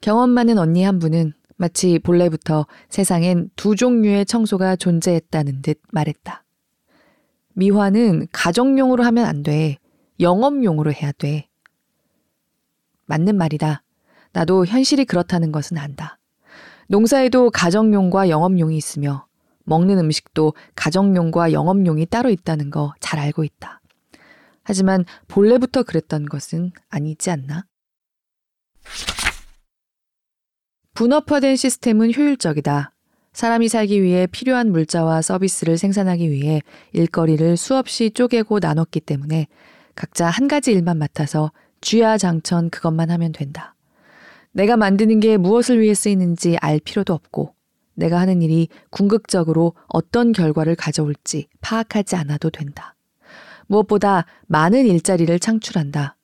경험 0.00 0.30
많은 0.30 0.56
언니 0.58 0.84
한 0.84 1.00
분은 1.00 1.32
마치 1.58 1.98
본래부터 1.98 2.66
세상엔 2.88 3.50
두 3.56 3.74
종류의 3.74 4.24
청소가 4.26 4.76
존재했다는 4.76 5.62
듯 5.62 5.80
말했다. 5.90 6.44
미화는 7.54 8.28
가정용으로 8.32 9.02
하면 9.02 9.26
안 9.26 9.42
돼. 9.42 9.78
영업용으로 10.20 10.92
해야 10.92 11.10
돼. 11.10 11.48
맞는 13.06 13.36
말이다. 13.36 13.82
나도 14.32 14.66
현실이 14.66 15.04
그렇다는 15.04 15.50
것은 15.50 15.78
안다. 15.78 16.18
농사에도 16.86 17.50
가정용과 17.50 18.28
영업용이 18.28 18.76
있으며 18.76 19.26
먹는 19.64 19.98
음식도 19.98 20.54
가정용과 20.76 21.52
영업용이 21.52 22.06
따로 22.06 22.30
있다는 22.30 22.70
거 22.70 22.94
잘 23.00 23.18
알고 23.18 23.42
있다. 23.42 23.80
하지만 24.62 25.04
본래부터 25.26 25.82
그랬던 25.82 26.26
것은 26.26 26.70
아니지 26.88 27.30
않나? 27.30 27.64
분업화된 30.98 31.54
시스템은 31.54 32.12
효율적이다. 32.12 32.92
사람이 33.32 33.68
살기 33.68 34.02
위해 34.02 34.26
필요한 34.26 34.72
물자와 34.72 35.22
서비스를 35.22 35.78
생산하기 35.78 36.28
위해 36.28 36.60
일거리를 36.92 37.56
수없이 37.56 38.10
쪼개고 38.10 38.58
나눴기 38.58 38.98
때문에 39.02 39.46
각자 39.94 40.26
한 40.26 40.48
가지 40.48 40.72
일만 40.72 40.98
맡아서 40.98 41.52
쥐야장천 41.82 42.70
그것만 42.70 43.12
하면 43.12 43.30
된다. 43.30 43.76
내가 44.50 44.76
만드는 44.76 45.20
게 45.20 45.36
무엇을 45.36 45.80
위해 45.80 45.94
쓰이는지 45.94 46.56
알 46.60 46.80
필요도 46.80 47.14
없고 47.14 47.54
내가 47.94 48.18
하는 48.18 48.42
일이 48.42 48.66
궁극적으로 48.90 49.74
어떤 49.86 50.32
결과를 50.32 50.74
가져올지 50.74 51.46
파악하지 51.60 52.16
않아도 52.16 52.50
된다. 52.50 52.96
무엇보다 53.68 54.26
많은 54.48 54.84
일자리를 54.84 55.38
창출한다. 55.38 56.16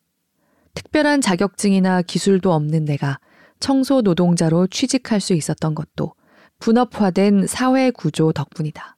특별한 0.74 1.20
자격증이나 1.20 2.02
기술도 2.02 2.52
없는 2.52 2.84
내가 2.86 3.20
청소 3.60 4.00
노동자로 4.02 4.66
취직할 4.66 5.20
수 5.20 5.34
있었던 5.34 5.74
것도 5.74 6.14
분업화된 6.58 7.46
사회 7.46 7.90
구조 7.90 8.32
덕분이다. 8.32 8.96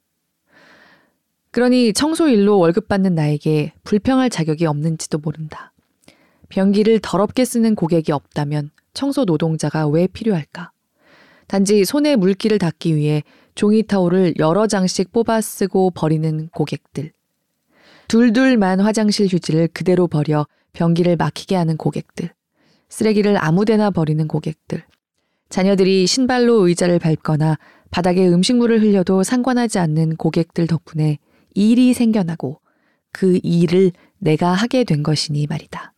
그러니 1.51 1.93
청소 1.93 2.27
일로 2.27 2.59
월급 2.59 2.87
받는 2.87 3.15
나에게 3.15 3.73
불평할 3.83 4.29
자격이 4.29 4.65
없는지도 4.65 5.17
모른다. 5.17 5.73
변기를 6.49 6.99
더럽게 7.01 7.45
쓰는 7.45 7.75
고객이 7.75 8.11
없다면 8.11 8.71
청소 8.93 9.25
노동자가 9.25 9.87
왜 9.87 10.07
필요할까? 10.07 10.71
단지 11.47 11.85
손에 11.85 12.15
물기를 12.15 12.57
닦기 12.59 12.95
위해 12.95 13.23
종이 13.55 13.83
타올을 13.83 14.35
여러 14.37 14.67
장씩 14.67 15.11
뽑아 15.11 15.41
쓰고 15.41 15.91
버리는 15.91 16.49
고객들. 16.49 17.11
둘둘만 18.07 18.79
화장실 18.79 19.27
휴지를 19.27 19.67
그대로 19.69 20.07
버려 20.07 20.45
변기를 20.73 21.15
막히게 21.15 21.55
하는 21.55 21.75
고객들. 21.75 22.29
쓰레기를 22.89 23.43
아무데나 23.43 23.91
버리는 23.91 24.27
고객들. 24.27 24.83
자녀들이 25.49 26.07
신발로 26.07 26.67
의자를 26.67 26.99
밟거나 26.99 27.57
바닥에 27.89 28.27
음식물을 28.27 28.81
흘려도 28.81 29.23
상관하지 29.23 29.79
않는 29.79 30.17
고객들 30.17 30.67
덕분에 30.67 31.19
일이 31.53 31.93
생겨나고 31.93 32.61
그 33.11 33.39
일을 33.43 33.91
내가 34.19 34.53
하게 34.53 34.83
된 34.83 35.03
것이니 35.03 35.47
말이다. 35.47 35.93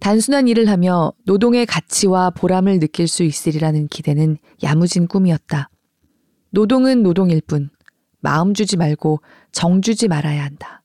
단순한 0.00 0.46
일을 0.48 0.68
하며 0.68 1.12
노동의 1.24 1.66
가치와 1.66 2.30
보람을 2.30 2.78
느낄 2.78 3.08
수 3.08 3.22
있으리라는 3.22 3.88
기대는 3.88 4.38
야무진 4.62 5.08
꿈이었다. 5.08 5.70
노동은 6.50 7.02
노동일 7.02 7.40
뿐 7.40 7.70
마음 8.20 8.54
주지 8.54 8.76
말고 8.76 9.20
정 9.52 9.82
주지 9.82 10.08
말아야 10.08 10.44
한다. 10.44 10.82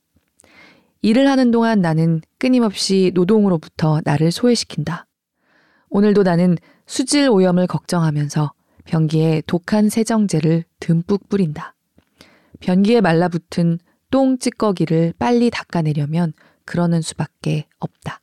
일을 1.04 1.28
하는 1.28 1.50
동안 1.50 1.82
나는 1.82 2.22
끊임없이 2.38 3.12
노동으로부터 3.16 4.02
나를 4.04 4.32
소외시킨다. 4.32 5.08
오늘도 5.90 6.24
나는 6.24 6.58
수질 6.86 7.28
오염을 7.30 7.66
걱정하면서 7.68 8.54
변기에 8.86 9.42
독한 9.48 9.90
세정제를 9.90 10.64
듬뿍 10.80 11.28
뿌린다. 11.28 11.76
변기에 12.60 13.02
말라붙은 13.02 13.80
똥 14.12 14.38
찌꺼기를 14.38 15.14
빨리 15.18 15.50
닦아내려면 15.50 16.34
그러는 16.66 17.02
수밖에 17.02 17.66
없다. 17.80 18.22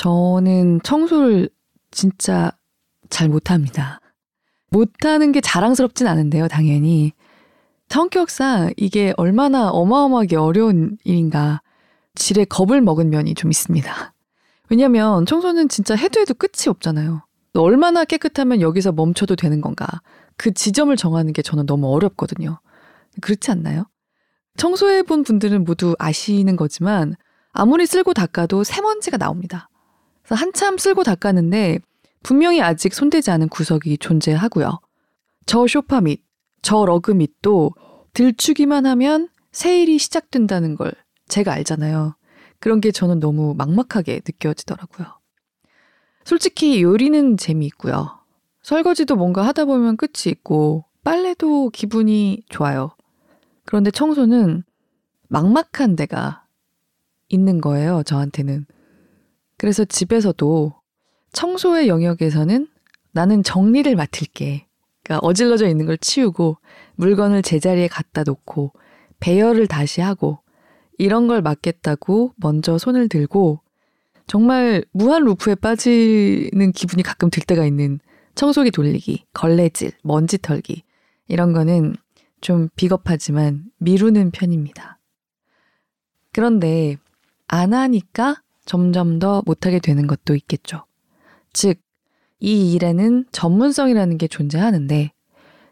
저는 0.00 0.80
청소를 0.82 1.50
진짜 1.90 2.52
잘 3.10 3.28
못합니다. 3.28 4.00
못하는 4.70 5.30
게 5.30 5.42
자랑스럽진 5.42 6.06
않은데요, 6.06 6.48
당연히. 6.48 7.12
성격상 7.90 8.72
이게 8.78 9.12
얼마나 9.18 9.68
어마어마하게 9.68 10.36
어려운 10.36 10.96
일인가 11.04 11.60
질에 12.14 12.46
겁을 12.46 12.80
먹은 12.80 13.10
면이 13.10 13.34
좀 13.34 13.50
있습니다. 13.50 14.14
왜냐면 14.70 15.26
청소는 15.26 15.68
진짜 15.68 15.96
해도 15.96 16.18
해도 16.18 16.32
끝이 16.32 16.68
없잖아요. 16.68 17.22
얼마나 17.52 18.06
깨끗하면 18.06 18.62
여기서 18.62 18.92
멈춰도 18.92 19.36
되는 19.36 19.60
건가. 19.60 19.86
그 20.38 20.54
지점을 20.54 20.96
정하는 20.96 21.34
게 21.34 21.42
저는 21.42 21.66
너무 21.66 21.92
어렵거든요. 21.92 22.58
그렇지 23.20 23.50
않나요? 23.50 23.84
청소해 24.56 25.02
본 25.02 25.24
분들은 25.24 25.64
모두 25.64 25.94
아시는 25.98 26.56
거지만 26.56 27.16
아무리 27.52 27.84
쓸고 27.84 28.14
닦아도 28.14 28.64
새먼지가 28.64 29.18
나옵니다. 29.18 29.69
한참 30.34 30.78
쓸고 30.78 31.04
닦았는데 31.04 31.80
분명히 32.22 32.60
아직 32.60 32.94
손대지 32.94 33.30
않은 33.30 33.48
구석이 33.48 33.98
존재하고요. 33.98 34.80
저 35.46 35.66
쇼파 35.66 36.02
밑, 36.02 36.22
저 36.62 36.84
러그 36.84 37.12
밑도 37.12 37.72
들추기만 38.12 38.86
하면 38.86 39.28
세일이 39.52 39.98
시작된다는 39.98 40.76
걸 40.76 40.92
제가 41.28 41.52
알잖아요. 41.52 42.16
그런 42.58 42.80
게 42.80 42.90
저는 42.92 43.20
너무 43.20 43.54
막막하게 43.56 44.20
느껴지더라고요. 44.26 45.06
솔직히 46.24 46.82
요리는 46.82 47.36
재미있고요. 47.36 48.18
설거지도 48.62 49.16
뭔가 49.16 49.46
하다 49.46 49.64
보면 49.64 49.96
끝이 49.96 50.26
있고, 50.26 50.84
빨래도 51.02 51.70
기분이 51.70 52.42
좋아요. 52.50 52.90
그런데 53.64 53.90
청소는 53.90 54.62
막막한 55.28 55.96
데가 55.96 56.44
있는 57.28 57.60
거예요, 57.60 58.02
저한테는. 58.04 58.66
그래서 59.60 59.84
집에서도 59.84 60.72
청소의 61.32 61.88
영역에서는 61.88 62.66
나는 63.12 63.42
정리를 63.42 63.94
맡을게. 63.94 64.66
그러니까 65.02 65.26
어질러져 65.26 65.68
있는 65.68 65.84
걸 65.84 65.98
치우고 65.98 66.56
물건을 66.96 67.42
제자리에 67.42 67.86
갖다 67.86 68.22
놓고 68.22 68.72
배열을 69.20 69.66
다시 69.66 70.00
하고 70.00 70.38
이런 70.96 71.28
걸 71.28 71.42
맡겠다고 71.42 72.32
먼저 72.38 72.78
손을 72.78 73.10
들고 73.10 73.60
정말 74.26 74.82
무한 74.92 75.24
루프에 75.24 75.56
빠지는 75.56 76.72
기분이 76.72 77.02
가끔 77.02 77.28
들 77.28 77.42
때가 77.42 77.66
있는 77.66 78.00
청소기 78.36 78.70
돌리기, 78.70 79.26
걸레질, 79.34 79.92
먼지 80.02 80.38
털기 80.38 80.84
이런 81.28 81.52
거는 81.52 81.96
좀 82.40 82.70
비겁하지만 82.76 83.64
미루는 83.76 84.30
편입니다. 84.30 84.98
그런데 86.32 86.96
안 87.46 87.74
하니까 87.74 88.40
점점 88.70 89.18
더 89.18 89.42
못하게 89.46 89.80
되는 89.80 90.06
것도 90.06 90.36
있겠죠. 90.36 90.84
즉, 91.52 91.80
이 92.38 92.72
일에는 92.72 93.24
전문성이라는 93.32 94.16
게 94.16 94.28
존재하는데 94.28 95.10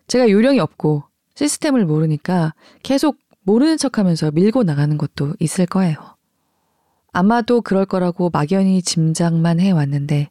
제가 0.09 0.29
요령이 0.29 0.59
없고 0.59 1.05
시스템을 1.37 1.87
모르니까 1.87 2.55
계속 2.83 3.17
모르는 3.43 3.77
척 3.77 3.99
하면서 3.99 4.33
밀고 4.33 4.65
나가는 4.65 4.99
것도 4.99 5.35
있을 5.39 5.65
거예요. 5.67 5.95
아마도 7.13 7.61
그럴 7.61 7.87
거라고 7.87 8.31
막연히 8.31 8.83
짐작만 8.83 9.61
해왔는데 9.61 10.31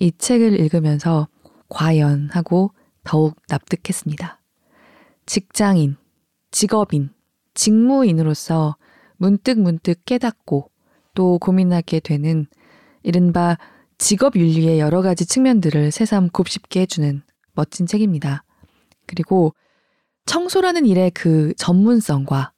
이 0.00 0.12
책을 0.16 0.58
읽으면서 0.60 1.28
과연 1.68 2.30
하고 2.32 2.72
더욱 3.04 3.36
납득했습니다. 3.50 4.40
직장인, 5.26 5.98
직업인, 6.52 7.10
직무인으로서 7.52 8.78
문득 9.18 9.60
문득 9.60 10.06
깨닫고 10.06 10.70
또 11.18 11.40
고민하게 11.40 11.98
되는 11.98 12.46
이른바 13.02 13.58
직업 13.98 14.36
윤리의 14.36 14.78
여러 14.78 15.02
가지 15.02 15.26
측면들을 15.26 15.90
새삼 15.90 16.28
곱씹게 16.28 16.82
해주는 16.82 17.22
멋진 17.54 17.86
책입니다. 17.86 18.44
그리고 19.04 19.52
청소라는 20.26 20.86
일의 20.86 21.10
그 21.10 21.52
전문성과 21.56 22.52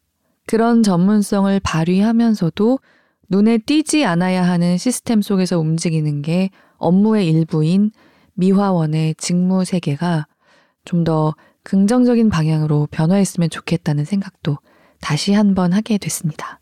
그런 0.46 0.82
전문성을 0.82 1.58
발휘하면서도 1.60 2.78
눈에 3.30 3.56
띄지 3.56 4.04
않아야 4.04 4.46
하는 4.46 4.76
시스템 4.76 5.22
속에서 5.22 5.58
움직이는 5.58 6.20
게 6.20 6.50
업무의 6.76 7.26
일부인 7.30 7.92
미화원의 8.34 9.14
직무 9.14 9.64
세계가 9.64 10.26
좀 10.84 11.04
더 11.04 11.34
긍정적인 11.62 12.28
방향으로 12.28 12.88
변화했으면 12.90 13.48
좋겠다는 13.48 14.04
생각도 14.04 14.58
다시 15.00 15.32
한번 15.32 15.72
하게 15.72 15.96
됐습니다. 15.96 16.59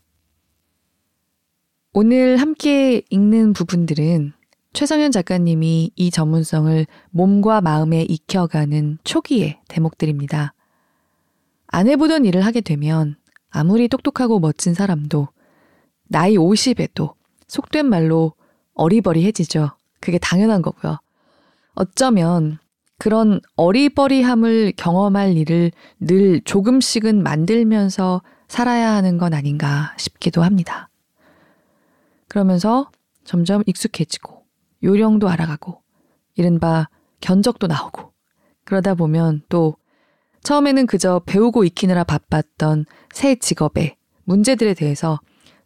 오늘 1.91 2.37
함께 2.37 3.01
읽는 3.09 3.53
부분들은 3.53 4.33
최성현 4.73 5.11
작가님이 5.11 5.89
이 5.95 6.11
전문성을 6.11 6.85
몸과 7.09 7.61
마음에 7.61 8.03
익혀가는 8.03 8.99
초기의 9.03 9.59
대목들입니다. 9.67 10.53
안 11.65 11.87
해보던 11.87 12.25
일을 12.25 12.45
하게 12.45 12.61
되면 12.61 13.15
아무리 13.49 13.87
똑똑하고 13.87 14.39
멋진 14.39 14.75
사람도 14.75 15.29
나이 16.07 16.37
50에도 16.37 17.15
속된 17.47 17.87
말로 17.87 18.33
어리버리해지죠. 18.75 19.71
그게 19.99 20.19
당연한 20.19 20.61
거고요. 20.61 20.99
어쩌면 21.73 22.59
그런 22.99 23.41
어리버리함을 23.55 24.73
경험할 24.77 25.35
일을 25.37 25.71
늘 25.99 26.41
조금씩은 26.41 27.23
만들면서 27.23 28.21
살아야 28.47 28.93
하는 28.93 29.17
건 29.17 29.33
아닌가 29.33 29.95
싶기도 29.97 30.43
합니다. 30.43 30.88
그러면서 32.29 32.89
점점 33.25 33.63
익숙해지고 33.65 34.45
요령도 34.83 35.27
알아가고 35.27 35.81
이른바 36.35 36.87
견적도 37.19 37.67
나오고 37.67 38.13
그러다 38.63 38.95
보면 38.95 39.41
또 39.49 39.75
처음에는 40.43 40.85
그저 40.87 41.21
배우고 41.25 41.65
익히느라 41.65 42.05
바빴던 42.05 42.85
새 43.11 43.35
직업의 43.35 43.97
문제들에 44.23 44.73
대해서 44.73 45.19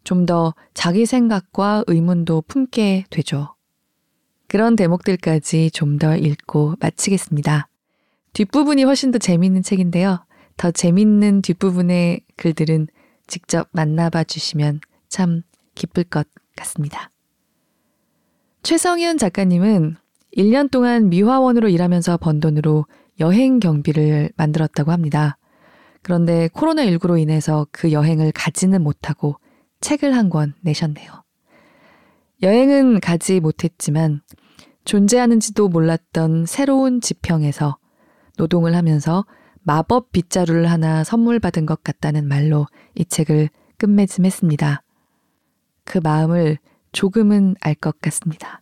좀 0.03 0.25
더 0.25 0.53
자기 0.73 1.05
생각과 1.05 1.83
의문도 1.87 2.41
품게 2.47 3.05
되죠. 3.09 3.55
그런 4.47 4.75
대목들까지 4.75 5.71
좀 5.71 5.97
더 5.97 6.15
읽고 6.17 6.75
마치겠습니다. 6.79 7.67
뒷부분이 8.33 8.83
훨씬 8.83 9.11
더 9.11 9.19
재미있는 9.19 9.61
책인데요. 9.63 10.25
더 10.57 10.71
재밌는 10.71 11.41
뒷부분의 11.41 12.21
글들은 12.35 12.87
직접 13.27 13.69
만나봐 13.71 14.23
주시면 14.25 14.81
참 15.07 15.43
기쁠 15.75 16.03
것 16.05 16.27
같습니다. 16.55 17.09
최성현 18.63 19.17
작가님은 19.17 19.97
1년 20.37 20.71
동안 20.71 21.09
미화원으로 21.09 21.69
일하면서 21.69 22.17
번 22.17 22.39
돈으로 22.39 22.85
여행 23.19 23.59
경비를 23.59 24.31
만들었다고 24.35 24.91
합니다. 24.91 25.37
그런데 26.01 26.47
코로나19로 26.49 27.19
인해서 27.19 27.67
그 27.71 27.91
여행을 27.91 28.31
가지는 28.33 28.81
못하고 28.81 29.37
책을 29.81 30.15
한 30.15 30.29
권 30.29 30.53
내셨네요. 30.61 31.23
여행은 32.41 32.99
가지 32.99 33.39
못했지만 33.39 34.21
존재하는지도 34.85 35.69
몰랐던 35.69 36.45
새로운 36.45 36.99
지평에서 36.99 37.77
노동을 38.37 38.75
하면서 38.75 39.25
마법 39.61 40.11
빗자루를 40.11 40.69
하나 40.69 41.03
선물 41.03 41.39
받은 41.39 41.65
것 41.65 41.83
같다는 41.83 42.27
말로 42.27 42.65
이 42.95 43.05
책을 43.05 43.49
끝맺음했습니다. 43.77 44.83
그 45.83 45.97
마음을 45.97 46.57
조금은 46.91 47.55
알 47.61 47.75
것 47.75 47.99
같습니다. 48.01 48.61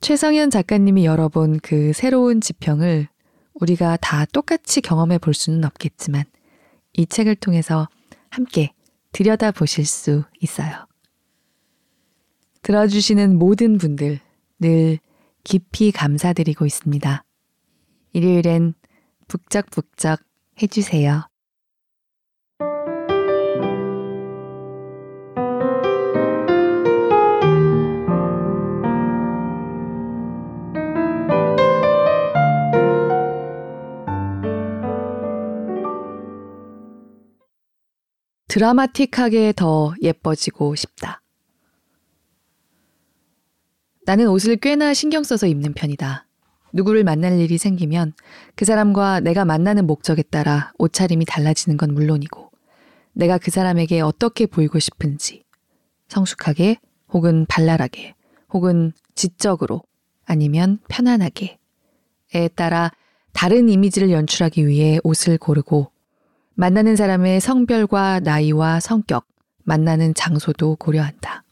최성현 0.00 0.50
작가님이 0.50 1.06
열어본 1.06 1.60
그 1.60 1.92
새로운 1.94 2.40
지평을 2.40 3.08
우리가 3.54 3.96
다 3.96 4.24
똑같이 4.26 4.80
경험해 4.80 5.18
볼 5.18 5.32
수는 5.32 5.64
없겠지만 5.64 6.24
이 6.92 7.06
책을 7.06 7.36
통해서 7.36 7.88
함께 8.30 8.72
들여다 9.12 9.52
보실 9.52 9.86
수 9.86 10.24
있어요. 10.40 10.86
들어주시는 12.62 13.38
모든 13.38 13.78
분들 13.78 14.20
늘 14.58 14.98
깊이 15.44 15.92
감사드리고 15.92 16.66
있습니다. 16.66 17.24
일요일엔 18.12 18.74
북적북적 19.28 20.20
해주세요. 20.62 21.28
드라마틱하게 38.54 39.54
더 39.56 39.94
예뻐지고 40.00 40.76
싶다. 40.76 41.20
나는 44.06 44.28
옷을 44.28 44.54
꽤나 44.54 44.94
신경 44.94 45.24
써서 45.24 45.48
입는 45.48 45.72
편이다. 45.74 46.28
누구를 46.72 47.02
만날 47.02 47.40
일이 47.40 47.58
생기면 47.58 48.12
그 48.54 48.64
사람과 48.64 49.18
내가 49.18 49.44
만나는 49.44 49.88
목적에 49.88 50.22
따라 50.22 50.72
옷차림이 50.78 51.24
달라지는 51.24 51.76
건 51.76 51.94
물론이고, 51.94 52.52
내가 53.14 53.38
그 53.38 53.50
사람에게 53.50 54.00
어떻게 54.00 54.46
보이고 54.46 54.78
싶은지, 54.78 55.42
성숙하게, 56.06 56.76
혹은 57.12 57.46
발랄하게, 57.48 58.14
혹은 58.52 58.92
지적으로, 59.16 59.82
아니면 60.26 60.78
편안하게, 60.86 61.58
에 62.34 62.48
따라 62.48 62.92
다른 63.32 63.68
이미지를 63.68 64.12
연출하기 64.12 64.64
위해 64.68 65.00
옷을 65.02 65.38
고르고 65.38 65.90
만나는 66.56 66.94
사람의 66.94 67.40
성별과 67.40 68.20
나이와 68.20 68.78
성격, 68.78 69.26
만나는 69.64 70.14
장소도 70.14 70.76
고려한다. 70.76 71.42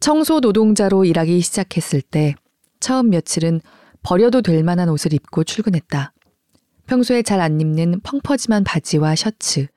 청소 0.00 0.40
노동자로 0.40 1.04
일하기 1.04 1.40
시작했을 1.40 2.02
때 2.02 2.34
처음 2.80 3.10
며칠은 3.10 3.60
버려도 4.02 4.42
될 4.42 4.64
만한 4.64 4.88
옷을 4.88 5.12
입고 5.12 5.44
출근했다. 5.44 6.12
평소에 6.86 7.22
잘 7.22 7.40
안 7.40 7.60
입는 7.60 8.00
펑퍼짐한 8.00 8.64
바지와 8.64 9.14
셔츠, 9.14 9.68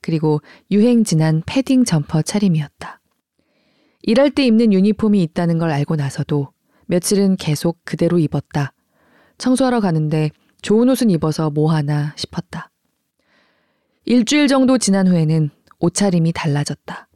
그리고 0.00 0.40
유행 0.70 1.02
지난 1.02 1.42
패딩 1.46 1.84
점퍼 1.84 2.22
차림이었다. 2.22 3.00
일할 4.02 4.30
때 4.30 4.44
입는 4.46 4.72
유니폼이 4.72 5.20
있다는 5.22 5.58
걸 5.58 5.70
알고 5.70 5.96
나서도 5.96 6.50
며칠은 6.86 7.36
계속 7.36 7.80
그대로 7.84 8.20
입었다. 8.20 8.72
청소하러 9.38 9.80
가는데 9.80 10.30
좋은 10.62 10.88
옷은 10.88 11.10
입어서 11.10 11.50
뭐 11.50 11.72
하나 11.72 12.14
싶었다. 12.16 12.70
일주일 14.08 14.46
정도 14.46 14.78
지난 14.78 15.08
후에는 15.08 15.50
옷차림이 15.80 16.32
달라졌다. 16.32 17.08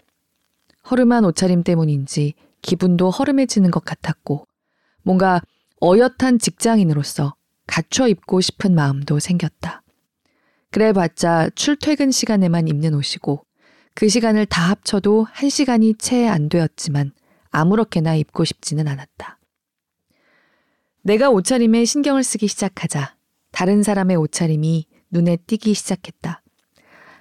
허름한 0.91 1.25
옷차림 1.25 1.63
때문인지 1.63 2.35
기분도 2.63 3.11
허름해지는 3.11 3.71
것 3.71 3.85
같았고, 3.85 4.45
뭔가 5.03 5.41
어엿한 5.81 6.41
직장인으로서 6.41 7.37
갖춰 7.69 8.09
입고 8.09 8.41
싶은 8.41 8.75
마음도 8.75 9.21
생겼다. 9.21 9.85
그래 10.73 10.93
봤자 10.93 11.51
출퇴근 11.55 12.11
시간에만 12.11 12.67
입는 12.67 12.95
옷이고, 12.95 13.47
그 13.95 14.09
시간을 14.09 14.47
다 14.47 14.71
합쳐도 14.71 15.29
한 15.31 15.49
시간이 15.49 15.95
채 15.95 16.27
안 16.27 16.49
되었지만 16.49 17.13
아무렇게나 17.51 18.17
입고 18.17 18.45
싶지는 18.45 18.89
않았다. 18.89 19.39
내가 21.03 21.31
옷차림에 21.31 21.85
신경을 21.85 22.25
쓰기 22.25 22.49
시작하자 22.49 23.15
다른 23.53 23.85
사람의 23.85 24.17
옷차림이 24.17 24.87
눈에 25.13 25.37
띄기 25.37 25.75
시작했다. 25.75 26.40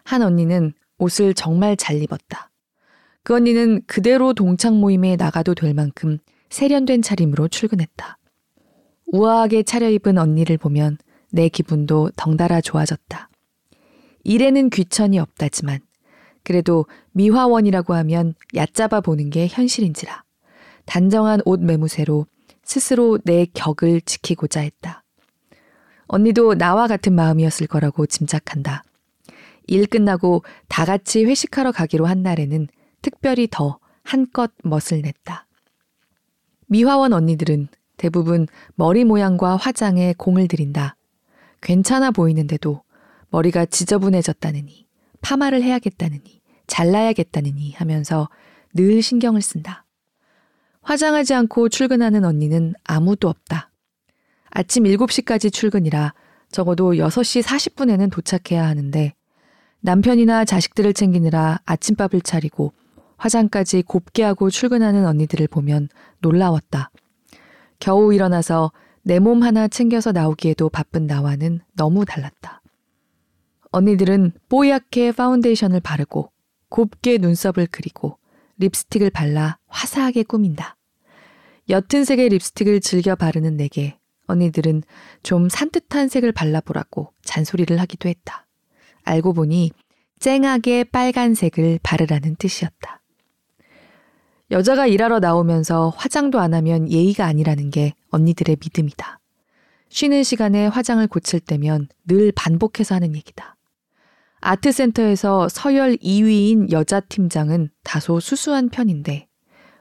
한 0.10 0.24
언니는 0.24 0.74
옷을 0.97 1.36
정말 1.36 1.78
잘 1.78 2.01
입었다. 2.01 2.49
그 3.22 3.36
언니는 3.36 3.84
그대로 3.86 4.34
동창 4.34 4.80
모임에 4.80 5.16
나가도 5.16 5.53
될 5.53 5.76
만큼 5.76 6.18
세련된 6.49 7.03
차림으로 7.03 7.47
출근했다. 7.47 8.18
우아하게 9.05 9.62
차려입은 9.62 10.18
언니를 10.18 10.57
보면 10.57 10.97
내 11.30 11.47
기분도 11.47 12.10
덩달아 12.16 12.62
좋아졌다. 12.62 13.30
일에는 14.24 14.72
귀천이 14.72 15.20
없다지만 15.20 15.80
그래도 16.43 16.88
미화원이라고 17.12 17.93
하면 17.93 18.34
얕잡아 18.55 19.01
보는 19.01 19.30
게 19.30 19.45
현실인지라 19.47 20.24
단정한 20.88 21.41
옷 21.45 21.62
매무새로 21.62 22.26
스스로 22.64 23.20
내 23.26 23.45
격을 23.53 24.01
지키고자 24.01 24.62
했다. 24.62 25.03
언니도 26.07 26.55
나와 26.55 26.88
같은 26.88 27.14
마음이었을 27.14 27.68
거라고 27.68 28.07
짐작한다. 28.07 28.82
일 29.70 29.86
끝나고 29.86 30.43
다 30.67 30.84
같이 30.84 31.24
회식하러 31.24 31.72
가기로 31.72 32.07
한 32.07 32.24
날에는 32.24 32.67
특별히 33.01 33.47
더 33.49 33.80
한껏 34.03 34.51
멋을 34.63 35.01
냈다. 35.03 35.45
미화원 36.67 37.13
언니들은 37.13 37.67
대부분 37.97 38.47
머리 38.76 39.03
모양과 39.03 39.57
화장에 39.57 40.13
공을 40.17 40.47
들인다. 40.47 40.95
괜찮아 41.61 42.11
보이는데도 42.11 42.82
머리가 43.30 43.65
지저분해졌다느니, 43.65 44.88
파마를 45.22 45.61
해야겠다느니, 45.61 46.41
잘라야겠다느니 46.65 47.74
하면서 47.74 48.30
늘 48.74 49.01
신경을 49.01 49.41
쓴다. 49.41 49.86
화장하지 50.82 51.34
않고 51.36 51.70
출근하는 51.70 52.26
언니는 52.26 52.74
아무도 52.84 53.30
없다. 53.30 53.72
아침 54.49 54.86
7시까지 54.86 55.53
출근이라 55.53 56.13
적어도 56.51 56.93
6시 56.93 57.43
40분에는 57.43 58.11
도착해야 58.11 58.65
하는데 58.65 59.13
남편이나 59.82 60.45
자식들을 60.45 60.93
챙기느라 60.93 61.59
아침밥을 61.65 62.21
차리고 62.21 62.73
화장까지 63.17 63.84
곱게 63.84 64.23
하고 64.23 64.49
출근하는 64.49 65.05
언니들을 65.05 65.47
보면 65.47 65.89
놀라웠다. 66.19 66.91
겨우 67.80 68.13
일어나서 68.13 68.71
내 69.03 69.19
몸 69.19 69.43
하나 69.43 69.67
챙겨서 69.67 70.11
나오기에도 70.11 70.69
바쁜 70.69 71.07
나와는 71.07 71.61
너무 71.75 72.05
달랐다. 72.05 72.61
언니들은 73.71 74.34
뽀얗게 74.49 75.13
파운데이션을 75.13 75.80
바르고 75.80 76.32
곱게 76.69 77.17
눈썹을 77.17 77.67
그리고 77.71 78.17
립스틱을 78.57 79.09
발라 79.09 79.57
화사하게 79.67 80.23
꾸민다. 80.23 80.75
옅은 81.69 82.03
색의 82.03 82.30
립스틱을 82.30 82.82
즐겨 82.82 83.15
바르는 83.15 83.55
내게 83.57 83.97
언니들은 84.27 84.84
좀 85.23 85.49
산뜻한 85.49 86.09
색을 86.09 86.32
발라보라고 86.32 87.13
잔소리를 87.23 87.80
하기도 87.80 88.09
했다. 88.09 88.45
알고 89.03 89.33
보니 89.33 89.71
쨍하게 90.19 90.85
빨간색을 90.85 91.79
바르라는 91.81 92.35
뜻이었다. 92.35 93.01
여자가 94.51 94.87
일하러 94.87 95.19
나오면서 95.19 95.89
화장도 95.95 96.39
안 96.39 96.53
하면 96.53 96.89
예의가 96.91 97.25
아니라는 97.25 97.69
게 97.69 97.93
언니들의 98.09 98.57
믿음이다. 98.59 99.19
쉬는 99.89 100.23
시간에 100.23 100.67
화장을 100.67 101.05
고칠 101.07 101.39
때면 101.39 101.87
늘 102.05 102.31
반복해서 102.31 102.95
하는 102.95 103.15
얘기다. 103.15 103.55
아트센터에서 104.41 105.49
서열 105.49 105.97
2위인 105.97 106.71
여자 106.71 106.99
팀장은 106.99 107.69
다소 107.83 108.19
수수한 108.19 108.69
편인데 108.69 109.27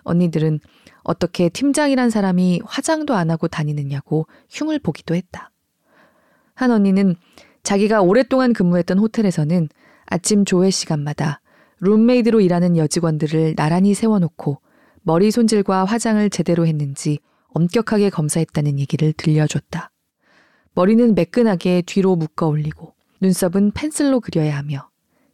언니들은 0.02 0.60
어떻게 1.02 1.48
팀장이란 1.48 2.10
사람이 2.10 2.62
화장도 2.64 3.14
안 3.14 3.30
하고 3.30 3.48
다니느냐고 3.48 4.26
흉을 4.50 4.78
보기도 4.78 5.14
했다. 5.14 5.50
한 6.54 6.70
언니는 6.70 7.14
자기가 7.68 8.00
오랫동안 8.00 8.54
근무했던 8.54 8.98
호텔에서는 8.98 9.68
아침 10.06 10.46
조회 10.46 10.70
시간마다 10.70 11.42
룸메이드로 11.80 12.40
일하는 12.40 12.78
여직원들을 12.78 13.56
나란히 13.56 13.92
세워놓고 13.92 14.62
머리 15.02 15.30
손질과 15.30 15.84
화장을 15.84 16.30
제대로 16.30 16.66
했는지 16.66 17.18
엄격하게 17.48 18.08
검사했다는 18.08 18.78
얘기를 18.78 19.12
들려줬다. 19.12 19.90
머리는 20.72 21.14
매끈하게 21.14 21.82
뒤로 21.82 22.16
묶어 22.16 22.46
올리고 22.46 22.94
눈썹은 23.20 23.72
펜슬로 23.72 24.20
그려야 24.20 24.56
하며 24.56 24.88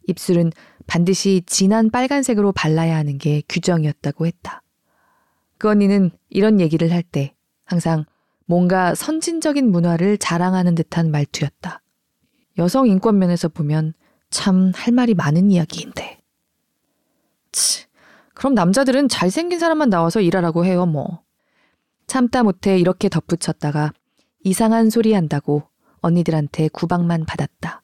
입술은 0.07 0.51
반드시 0.87 1.41
진한 1.45 1.89
빨간색으로 1.89 2.51
발라야 2.51 2.97
하는 2.97 3.17
게 3.17 3.43
규정이었다고 3.47 4.25
했다. 4.25 4.61
그 5.57 5.69
언니는 5.69 6.11
이런 6.29 6.59
얘기를 6.59 6.91
할 6.91 7.01
때 7.01 7.33
항상 7.63 8.03
뭔가 8.45 8.93
선진적인 8.93 9.71
문화를 9.71 10.17
자랑하는 10.17 10.75
듯한 10.75 11.11
말투였다. 11.11 11.81
여성 12.57 12.87
인권 12.87 13.19
면에서 13.19 13.49
보면 13.49 13.93
참 14.29 14.71
할 14.75 14.93
말이 14.93 15.13
많은 15.13 15.51
이야기인데. 15.51 16.19
치, 17.51 17.85
그럼 18.33 18.53
남자들은 18.53 19.07
잘생긴 19.07 19.59
사람만 19.59 19.89
나와서 19.89 20.19
일하라고 20.21 20.65
해요, 20.65 20.85
뭐. 20.85 21.21
참다 22.07 22.43
못해 22.43 22.77
이렇게 22.77 23.09
덧붙였다가 23.09 23.93
이상한 24.43 24.89
소리 24.89 25.13
한다고 25.13 25.63
언니들한테 26.01 26.67
구박만 26.69 27.25
받았다. 27.25 27.81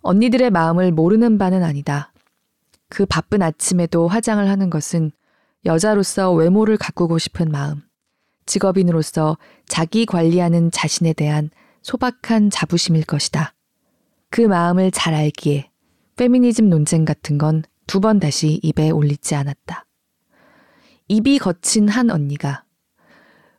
언니들의 0.00 0.50
마음을 0.50 0.90
모르는 0.90 1.38
바는 1.38 1.62
아니다. 1.62 2.12
그 2.88 3.06
바쁜 3.06 3.42
아침에도 3.42 4.08
화장을 4.08 4.46
하는 4.48 4.70
것은 4.70 5.12
여자로서 5.64 6.32
외모를 6.32 6.76
가꾸고 6.76 7.18
싶은 7.18 7.50
마음, 7.50 7.82
직업인으로서 8.46 9.38
자기 9.66 10.04
관리하는 10.04 10.70
자신에 10.72 11.12
대한 11.12 11.50
소박한 11.82 12.50
자부심일 12.50 13.04
것이다. 13.04 13.54
그 14.32 14.40
마음을 14.40 14.90
잘 14.90 15.12
알기에 15.12 15.70
페미니즘 16.16 16.70
논쟁 16.70 17.04
같은 17.04 17.36
건 17.36 17.62
두 17.86 18.00
번 18.00 18.18
다시 18.18 18.58
입에 18.62 18.88
올리지 18.88 19.34
않았다. 19.34 19.84
입이 21.08 21.38
거친 21.38 21.88
한 21.88 22.08
언니가 22.08 22.64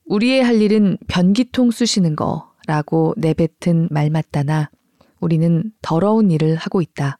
우리의 0.05 0.43
할 0.43 0.59
일은 0.61 0.97
변기통 1.07 1.69
쑤시는 1.69 2.15
거 2.15 2.51
라고 2.65 3.13
내뱉은 3.17 3.89
말 3.91 4.09
맞다나 4.09 4.71
우리는 5.19 5.71
더러운 5.84 6.32
일을 6.32 6.55
하고 6.55 6.82
있다. 6.82 7.19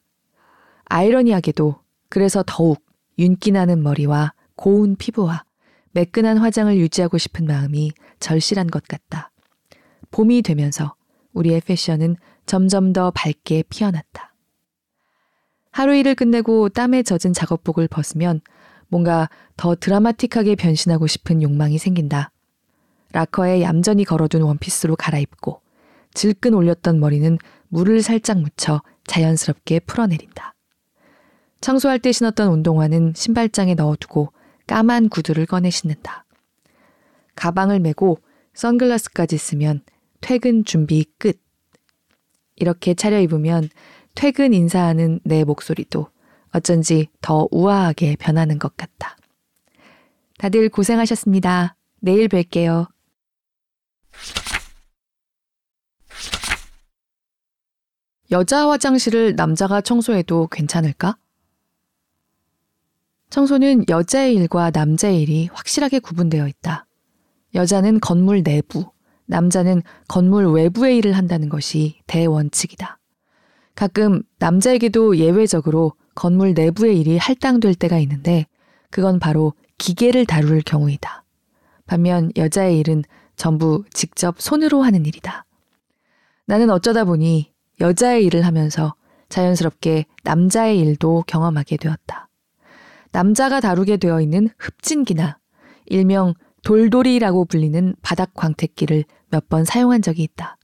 아이러니하게도 0.86 1.76
그래서 2.10 2.43
더욱 2.47 2.84
윤기 3.20 3.51
나는 3.51 3.84
머리와 3.84 4.34
고운 4.56 4.95
피부와 4.95 5.43
매끈한 5.91 6.39
화장을 6.39 6.76
유지하고 6.76 7.20
싶은 7.20 7.45
마음이 7.45 7.91
절실한 8.20 8.68
것 8.72 8.82
같다. 8.88 9.32
봄이 10.10 10.41
되면서 10.41 10.95
우리의 11.34 11.62
패션은 11.62 12.16
점점 12.46 12.94
더 12.94 13.12
밝게 13.12 13.64
피어났다. 13.70 14.34
하루 15.72 15.96
일을 15.96 16.16
끝내고 16.16 16.70
땀에 16.70 17.04
젖은 17.04 17.34
작업복을 17.34 17.88
벗으면 17.88 18.41
뭔가 18.88 19.30
더 19.58 19.76
드라마틱하게 19.76 20.56
변신하고 20.56 21.08
싶은 21.08 21.41
욕망이 21.41 21.78
생긴다. 21.78 22.32
라커에 23.12 23.62
얌전히 23.62 24.06
걸어둔 24.06 24.44
원피스로 24.44 24.96
갈아입고 24.96 25.62
질끈 26.14 26.54
올렸던 26.54 27.00
머리는 27.00 27.38
물을 27.70 28.02
살짝 28.02 28.39
묻혀 28.39 28.82
자연스럽게 29.08 29.82
풀어내린다. 29.82 30.54
청소할 31.62 32.00
때 32.00 32.12
신었던 32.12 32.52
운동화는 32.52 33.14
신발장에 33.16 33.74
넣어두고 33.76 34.32
까만 34.68 35.10
구두를 35.10 35.46
꺼내 35.46 35.70
신는다. 35.70 36.26
가방을 37.36 37.80
메고 37.80 38.20
선글라스까지 38.54 39.38
쓰면 39.38 39.82
퇴근 40.22 40.66
준비 40.66 41.06
끝. 41.18 41.43
이렇게 42.56 42.93
차려입으면 42.93 43.70
퇴근 44.16 44.54
인사하는 44.54 45.20
내 45.24 45.43
목소리도 45.43 46.08
어쩐지 46.51 47.08
더 47.22 47.47
우아하게 47.51 48.16
변하는 48.18 48.60
것 48.60 48.78
같다. 48.78 49.18
다들 50.38 50.70
고생하셨습니다. 50.70 51.76
내일 51.99 52.28
뵐게요. 52.28 52.88
여자 58.32 58.70
화장실을 58.70 59.36
남자가 59.36 59.82
청소해도 59.82 60.47
괜찮을까? 60.47 61.18
청소는 63.30 63.86
여자의 63.89 64.36
일과 64.36 64.70
남자의 64.70 65.22
일이 65.22 65.49
확실하게 65.54 65.99
구분되어 65.99 66.47
있다. 66.47 66.86
여자는 67.56 67.99
건물 67.99 68.43
내부, 68.43 68.91
남자는 69.26 69.82
건물 70.07 70.47
외부의 70.47 70.97
일을 70.97 71.13
한다는 71.13 71.49
것이 71.49 72.01
대원칙이다. 72.07 72.99
가끔 73.76 74.21
남자에게도 74.39 75.17
예외적으로 75.17 75.93
건물 76.15 76.53
내부의 76.53 76.99
일이 76.99 77.17
할당될 77.17 77.76
때가 77.76 77.97
있는데 77.99 78.45
그건 78.91 79.19
바로 79.19 79.53
기계를 79.78 80.26
다룰 80.26 80.61
경우이다. 80.61 81.24
반면 81.86 82.32
여자의 82.38 82.80
일은 82.80 83.03
전부 83.36 83.84
직접 83.91 84.39
손으로 84.39 84.84
하는 84.84 85.05
일이다. 85.05 85.45
나는 86.45 86.69
어쩌다 86.69 87.03
보니 87.03 87.51
여자의 87.82 88.26
일을 88.26 88.45
하면서 88.45 88.93
자연스럽게 89.30 90.05
남자의 90.24 90.80
일도 90.80 91.24
경험하게 91.26 91.78
되었다. 91.78 92.30
남자가 93.11 93.59
다루게 93.59 93.97
되어 93.97 94.21
있는 94.21 94.49
흡진기나 94.57 95.39
일명 95.86 96.34
돌돌이라고 96.64 97.45
불리는 97.45 97.95
바닥 98.01 98.34
광택기를 98.34 99.05
몇 99.30 99.47
번 99.49 99.66
사용한 99.66 100.01
적이 100.01 100.24
있다. 100.24 100.57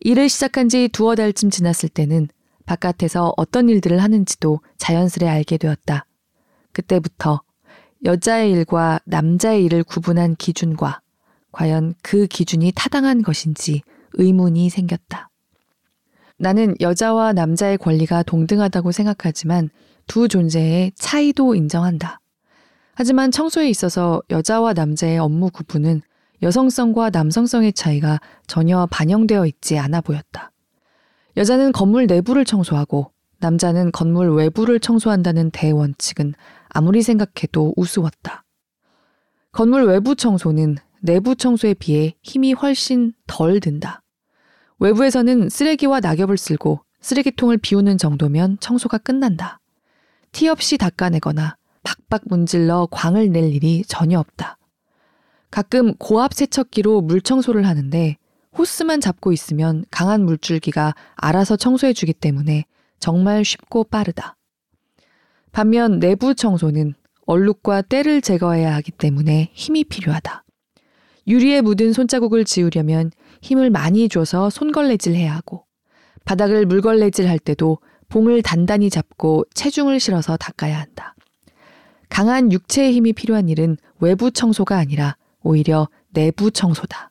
일을 0.00 0.28
시작한 0.28 0.68
지 0.68 0.88
두어 0.88 1.14
달쯤 1.14 1.50
지났을 1.50 1.88
때는 1.88 2.28
바깥에서 2.66 3.32
어떤 3.36 3.68
일들을 3.68 4.02
하는지도 4.02 4.60
자연스레 4.78 5.28
알게 5.28 5.56
되었다. 5.58 6.06
그때부터 6.72 7.42
여자의 8.04 8.50
일과 8.52 9.00
남자의 9.04 9.64
일을 9.64 9.82
구분한 9.82 10.36
기준과 10.36 11.00
과연 11.52 11.94
그 12.02 12.26
기준이 12.26 12.72
타당한 12.74 13.22
것인지 13.22 13.82
의문이 14.14 14.68
생겼다. 14.70 15.30
나는 16.36 16.74
여자와 16.80 17.32
남자의 17.32 17.78
권리가 17.78 18.24
동등하다고 18.24 18.92
생각하지만 18.92 19.70
두 20.06 20.28
존재의 20.28 20.92
차이도 20.96 21.54
인정한다. 21.54 22.20
하지만 22.94 23.30
청소에 23.30 23.68
있어서 23.68 24.22
여자와 24.30 24.72
남자의 24.72 25.18
업무 25.18 25.50
구분은 25.50 26.02
여성성과 26.42 27.10
남성성의 27.10 27.72
차이가 27.72 28.20
전혀 28.46 28.86
반영되어 28.86 29.46
있지 29.46 29.78
않아 29.78 30.00
보였다. 30.00 30.52
여자는 31.36 31.72
건물 31.72 32.06
내부를 32.06 32.44
청소하고 32.44 33.10
남자는 33.38 33.92
건물 33.92 34.30
외부를 34.34 34.78
청소한다는 34.78 35.50
대원칙은 35.50 36.34
아무리 36.68 37.02
생각해도 37.02 37.74
우스웠다. 37.76 38.44
건물 39.52 39.84
외부 39.84 40.14
청소는 40.14 40.76
내부 41.00 41.34
청소에 41.36 41.74
비해 41.74 42.14
힘이 42.22 42.52
훨씬 42.52 43.12
덜 43.26 43.60
든다. 43.60 44.02
외부에서는 44.78 45.48
쓰레기와 45.48 46.00
낙엽을 46.00 46.36
쓸고 46.36 46.80
쓰레기통을 47.00 47.58
비우는 47.58 47.98
정도면 47.98 48.58
청소가 48.60 48.98
끝난다. 48.98 49.60
티 50.32 50.48
없이 50.48 50.78
닦아내거나 50.78 51.56
박박 51.84 52.22
문질러 52.26 52.88
광을 52.90 53.30
낼 53.30 53.52
일이 53.54 53.84
전혀 53.86 54.18
없다. 54.18 54.58
가끔 55.50 55.94
고압 55.94 56.34
세척기로 56.34 57.02
물 57.02 57.20
청소를 57.20 57.66
하는데 57.66 58.16
호스만 58.58 59.00
잡고 59.00 59.32
있으면 59.32 59.84
강한 59.90 60.24
물줄기가 60.24 60.94
알아서 61.14 61.56
청소해주기 61.56 62.12
때문에 62.14 62.64
정말 62.98 63.44
쉽고 63.44 63.84
빠르다. 63.84 64.36
반면 65.52 66.00
내부 66.00 66.34
청소는 66.34 66.94
얼룩과 67.26 67.82
때를 67.82 68.20
제거해야 68.20 68.74
하기 68.76 68.90
때문에 68.90 69.50
힘이 69.52 69.84
필요하다. 69.84 70.44
유리에 71.26 71.60
묻은 71.62 71.92
손자국을 71.92 72.44
지우려면 72.44 73.10
힘을 73.40 73.70
많이 73.70 74.08
줘서 74.08 74.50
손걸레질 74.50 75.14
해야 75.14 75.34
하고 75.34 75.64
바닥을 76.24 76.66
물걸레질 76.66 77.28
할 77.28 77.38
때도 77.38 77.78
봉을 78.08 78.42
단단히 78.42 78.90
잡고 78.90 79.44
체중을 79.54 80.00
실어서 80.00 80.36
닦아야 80.36 80.80
한다. 80.80 81.13
강한 82.08 82.52
육체의 82.52 82.92
힘이 82.92 83.12
필요한 83.12 83.48
일은 83.48 83.76
외부 84.00 84.30
청소가 84.30 84.76
아니라 84.76 85.16
오히려 85.42 85.88
내부 86.10 86.50
청소다. 86.50 87.10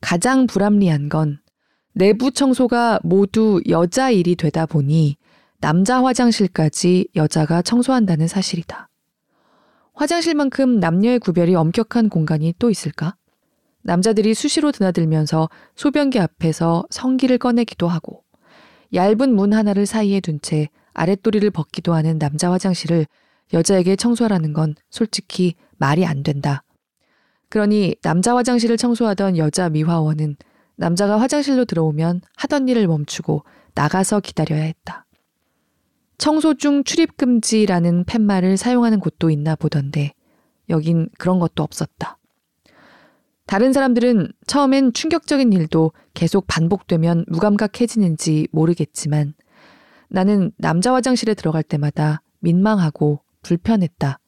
가장 0.00 0.46
불합리한 0.46 1.08
건 1.08 1.40
내부 1.92 2.30
청소가 2.30 3.00
모두 3.02 3.60
여자 3.68 4.10
일이 4.10 4.36
되다 4.36 4.66
보니 4.66 5.16
남자 5.58 6.04
화장실까지 6.04 7.08
여자가 7.16 7.62
청소한다는 7.62 8.28
사실이다. 8.28 8.88
화장실만큼 9.94 10.78
남녀의 10.78 11.18
구별이 11.18 11.54
엄격한 11.54 12.10
공간이 12.10 12.52
또 12.58 12.70
있을까? 12.70 13.16
남자들이 13.82 14.34
수시로 14.34 14.72
드나들면서 14.72 15.48
소변기 15.74 16.18
앞에서 16.18 16.84
성기를 16.90 17.38
꺼내기도 17.38 17.88
하고 17.88 18.22
얇은 18.92 19.34
문 19.34 19.54
하나를 19.54 19.86
사이에 19.86 20.20
둔 20.20 20.38
채 20.42 20.68
아랫도리를 20.96 21.48
벗기도 21.50 21.94
하는 21.94 22.18
남자 22.18 22.50
화장실을 22.50 23.06
여자에게 23.52 23.96
청소하라는 23.96 24.52
건 24.52 24.74
솔직히 24.90 25.54
말이 25.76 26.04
안 26.04 26.22
된다. 26.22 26.62
그러니 27.48 27.94
남자 28.02 28.34
화장실을 28.34 28.76
청소하던 28.76 29.36
여자 29.36 29.68
미화원은 29.68 30.36
남자가 30.76 31.20
화장실로 31.20 31.64
들어오면 31.64 32.22
하던 32.36 32.68
일을 32.68 32.86
멈추고 32.86 33.44
나가서 33.74 34.20
기다려야 34.20 34.62
했다. 34.62 35.06
청소 36.18 36.54
중 36.54 36.82
출입 36.82 37.16
금지라는 37.16 38.04
팻말을 38.04 38.56
사용하는 38.56 39.00
곳도 39.00 39.30
있나 39.30 39.54
보던데 39.54 40.12
여긴 40.70 41.08
그런 41.18 41.38
것도 41.38 41.62
없었다. 41.62 42.18
다른 43.46 43.72
사람들은 43.72 44.32
처음엔 44.46 44.92
충격적인 44.92 45.52
일도 45.52 45.92
계속 46.14 46.46
반복되면 46.48 47.26
무감각해지는지 47.28 48.48
모르겠지만 48.50 49.34
나는 50.08 50.52
남자 50.56 50.94
화장실에 50.94 51.34
들어갈 51.34 51.62
때마다 51.62 52.22
민망하고 52.40 53.20
불편했다. 53.42 54.18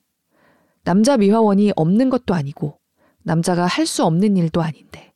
남자 0.84 1.16
미화원이 1.16 1.72
없는 1.76 2.10
것도 2.10 2.34
아니고 2.34 2.78
남자가 3.22 3.66
할 3.66 3.86
수 3.86 4.04
없는 4.04 4.36
일도 4.36 4.62
아닌데 4.62 5.12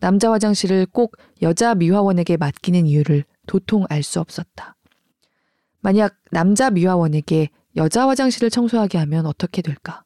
남자 0.00 0.30
화장실을 0.30 0.86
꼭 0.86 1.16
여자 1.42 1.74
미화원에게 1.74 2.36
맡기는 2.36 2.86
이유를 2.86 3.24
도통 3.46 3.86
알 3.88 4.02
수 4.02 4.20
없었다. 4.20 4.76
만약 5.80 6.16
남자 6.30 6.70
미화원에게 6.70 7.48
여자 7.76 8.08
화장실을 8.08 8.50
청소하게 8.50 8.98
하면 8.98 9.26
어떻게 9.26 9.62
될까? 9.62 10.04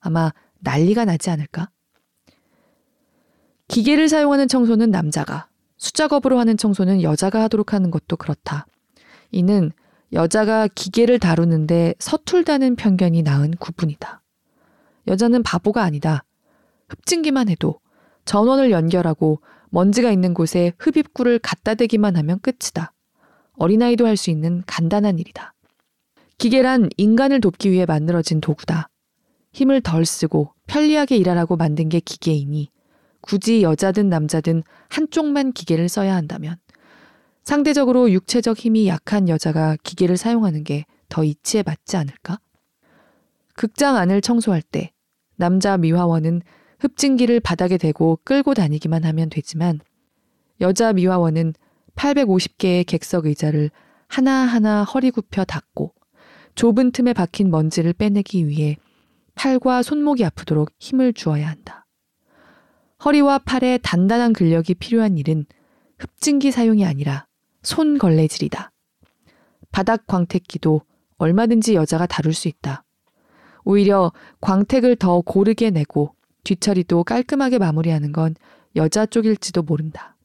아마 0.00 0.32
난리가 0.60 1.04
나지 1.04 1.30
않을까? 1.30 1.70
기계를 3.68 4.08
사용하는 4.08 4.48
청소는 4.48 4.90
남자가, 4.90 5.48
수작업으로 5.76 6.38
하는 6.38 6.56
청소는 6.56 7.02
여자가 7.02 7.42
하도록 7.44 7.72
하는 7.72 7.90
것도 7.90 8.16
그렇다. 8.16 8.66
이는 9.30 9.72
여자가 10.12 10.68
기계를 10.68 11.18
다루는데 11.18 11.94
서툴다는 11.98 12.76
편견이 12.76 13.22
낳은 13.22 13.52
구분이다. 13.58 14.22
여자는 15.06 15.42
바보가 15.42 15.82
아니다. 15.82 16.24
흡진기만 16.88 17.48
해도 17.48 17.80
전원을 18.24 18.70
연결하고 18.70 19.40
먼지가 19.70 20.10
있는 20.10 20.32
곳에 20.34 20.72
흡입구를 20.78 21.38
갖다 21.38 21.74
대기만 21.74 22.16
하면 22.16 22.40
끝이다. 22.40 22.92
어린아이도 23.58 24.06
할 24.06 24.16
수 24.16 24.30
있는 24.30 24.62
간단한 24.66 25.18
일이다. 25.18 25.54
기계란 26.38 26.88
인간을 26.96 27.40
돕기 27.40 27.70
위해 27.70 27.84
만들어진 27.84 28.40
도구다. 28.40 28.88
힘을 29.52 29.80
덜 29.80 30.06
쓰고 30.06 30.52
편리하게 30.66 31.16
일하라고 31.16 31.56
만든 31.56 31.88
게 31.88 32.00
기계이니 32.00 32.70
굳이 33.20 33.62
여자든 33.62 34.08
남자든 34.08 34.62
한쪽만 34.88 35.52
기계를 35.52 35.88
써야 35.88 36.14
한다면 36.14 36.56
상대적으로 37.48 38.12
육체적 38.12 38.58
힘이 38.58 38.88
약한 38.88 39.30
여자가 39.30 39.78
기계를 39.82 40.18
사용하는 40.18 40.64
게 40.64 40.84
더 41.08 41.24
이치에 41.24 41.62
맞지 41.62 41.96
않을까? 41.96 42.38
극장 43.54 43.96
안을 43.96 44.20
청소할 44.20 44.60
때 44.60 44.92
남자 45.36 45.78
미화원은 45.78 46.42
흡진기를 46.80 47.40
바닥에 47.40 47.78
대고 47.78 48.20
끌고 48.22 48.52
다니기만 48.52 49.04
하면 49.04 49.30
되지만 49.30 49.80
여자 50.60 50.92
미화원은 50.92 51.54
850개의 51.96 52.86
객석 52.86 53.24
의자를 53.24 53.70
하나하나 54.08 54.84
허리 54.84 55.10
굽혀 55.10 55.44
닫고 55.44 55.94
좁은 56.54 56.92
틈에 56.92 57.14
박힌 57.14 57.50
먼지를 57.50 57.94
빼내기 57.94 58.46
위해 58.46 58.76
팔과 59.36 59.82
손목이 59.82 60.22
아프도록 60.22 60.70
힘을 60.78 61.14
주어야 61.14 61.48
한다. 61.48 61.86
허리와 63.04 63.38
팔에 63.38 63.78
단단한 63.78 64.34
근력이 64.34 64.74
필요한 64.74 65.16
일은 65.16 65.46
흡진기 65.98 66.50
사용이 66.50 66.84
아니라 66.84 67.27
손 67.62 67.98
걸레질이다. 67.98 68.70
바닥 69.70 70.06
광택기도 70.06 70.82
얼마든지 71.18 71.74
여자가 71.74 72.06
다룰 72.06 72.32
수 72.32 72.48
있다. 72.48 72.84
오히려 73.64 74.12
광택을 74.40 74.96
더 74.96 75.20
고르게 75.20 75.70
내고 75.70 76.14
뒤처리도 76.44 77.04
깔끔하게 77.04 77.58
마무리하는 77.58 78.12
건 78.12 78.34
여자 78.76 79.04
쪽일지도 79.04 79.62
모른다. 79.62 80.16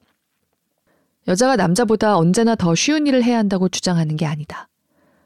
여자가 1.27 1.55
남자보다 1.55 2.17
언제나 2.17 2.55
더 2.55 2.75
쉬운 2.75 3.07
일을 3.07 3.23
해야 3.23 3.37
한다고 3.37 3.69
주장하는 3.69 4.15
게 4.15 4.25
아니다. 4.25 4.69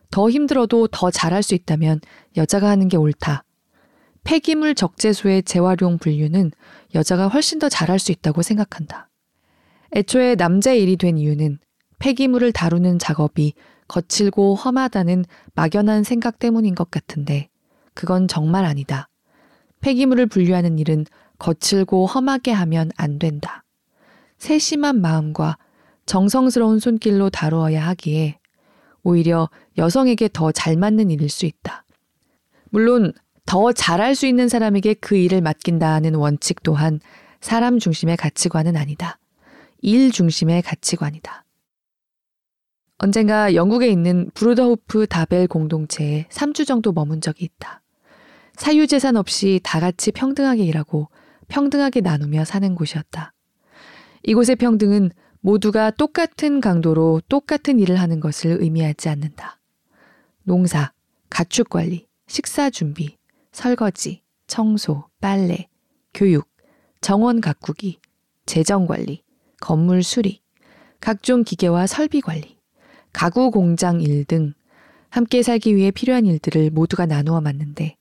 더 0.10 0.30
힘들어도 0.30 0.88
더 0.88 1.12
잘할 1.12 1.44
수 1.44 1.54
있다면 1.54 2.00
여자가 2.38 2.70
하는 2.70 2.88
게 2.88 2.98
옳다. 2.98 3.44
폐기물 4.24 4.76
적재소의 4.76 5.44
재활용 5.44 5.98
분류는 5.98 6.52
여자가 6.96 7.28
훨씬 7.28 7.60
더 7.60 7.70
잘할 7.70 8.00
수 8.00 8.12
있다고 8.12 8.42
생각한다. 8.42 9.10
애초에 9.96 10.36
남자의 10.36 10.84
일이 10.84 10.98
된 10.98 11.18
이유는 11.18 11.60
폐기물을 12.00 12.52
다루는 12.52 13.00
작업이 13.00 13.54
거칠고 13.88 14.56
험하다는 14.56 15.26
막연한 15.56 16.04
생각 16.04 16.40
때문인 16.40 16.76
것 16.76 16.92
같은데 16.92 17.50
그건 17.94 18.28
정말 18.28 18.66
아니다. 18.66 19.10
폐기물을 19.82 20.28
분류하는 20.28 20.80
일은 20.80 21.06
거칠고 21.40 22.06
험하게 22.06 22.52
하면 22.52 22.92
안 22.98 23.20
된다. 23.20 23.64
세심한 24.38 25.02
마음과 25.02 25.58
정성스러운 26.06 26.80
손길로 26.80 27.30
다루어야 27.30 27.88
하기에 27.88 28.40
오히려 29.04 29.50
여성에게 29.78 30.30
더 30.34 30.52
잘 30.52 30.76
맞는 30.76 31.10
일일 31.12 31.30
수 31.30 31.46
있다. 31.46 31.86
물론 32.70 33.14
더 33.46 33.72
잘할 33.72 34.16
수 34.16 34.28
있는 34.28 34.50
사람에게 34.50 34.96
그 34.96 35.16
일을 35.16 35.42
맡긴다는 35.42 36.16
원칙 36.16 36.62
또한 36.64 37.00
사람 37.40 37.80
중심의 37.80 38.18
가치관은 38.18 38.76
아니다. 38.76 39.20
일 39.82 40.12
중심의 40.12 40.62
가치관이다. 40.64 41.46
언젠가 43.00 43.54
영국에 43.54 43.90
있는 43.90 44.32
브루더호프 44.34 45.06
다벨 45.06 45.48
공동체에 45.48 46.26
3주 46.30 46.66
정도 46.66 46.92
머문 46.92 47.22
적이 47.22 47.46
있다. 47.46 47.84
사유재산 48.56 49.18
없이 49.18 49.60
다 49.64 49.80
같이 49.80 50.12
평등하게 50.12 50.64
일하고 50.64 51.10
평등하게 51.48 52.02
나누며 52.02 52.44
사는 52.44 52.74
곳이었다. 52.74 53.34
이곳의 54.24 54.56
평등은 54.56 55.12
모두가 55.42 55.92
똑같은 55.92 56.60
강도로 56.60 57.22
똑같은 57.30 57.80
일을 57.80 58.00
하는 58.00 58.20
것을 58.20 58.58
의미하지 58.62 59.10
않는다. 59.10 59.60
농사, 60.44 60.92
가축 61.30 61.70
관리, 61.70 62.08
식사 62.26 62.72
준비, 62.72 63.18
설거지, 63.52 64.24
청소, 64.48 65.06
빨래, 65.22 65.68
교육, 66.16 66.50
정원 67.00 67.42
가꾸기, 67.42 68.00
재정 68.48 68.88
관리, 68.88 69.22
건물 69.62 70.02
수리, 70.02 70.42
각종 71.00 71.44
기계와 71.44 71.86
설비 71.86 72.22
관리, 72.22 72.57
가구 73.18 73.50
공장 73.50 74.00
일 74.00 74.26
등 74.26 74.54
함께 75.10 75.42
살기 75.42 75.76
위해 75.76 75.90
필요한 75.90 76.28
일들을 76.28 76.70
모두가 76.70 77.08
나누어 77.08 77.42
맡는데 77.42 77.96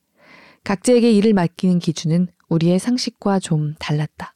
각자에게 0.63 1.11
일을 1.11 1.33
맡기는 1.33 1.79
기준은 1.79 2.29
우리의 2.51 2.79
상식과 2.79 3.39
좀 3.39 3.73
달랐다. 3.79 4.35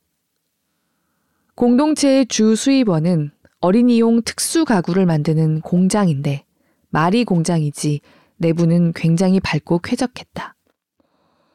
공동체의 1.54 2.24
주 2.28 2.56
수입원은 2.56 3.30
어린이용 3.60 4.22
특수 4.22 4.64
가구를 4.64 5.04
만드는 5.04 5.60
공장인데 5.60 6.46
말이 6.88 7.26
공장이지 7.26 8.00
내부는 8.38 8.94
굉장히 8.94 9.38
밝고 9.38 9.80
쾌적했다. 9.80 10.56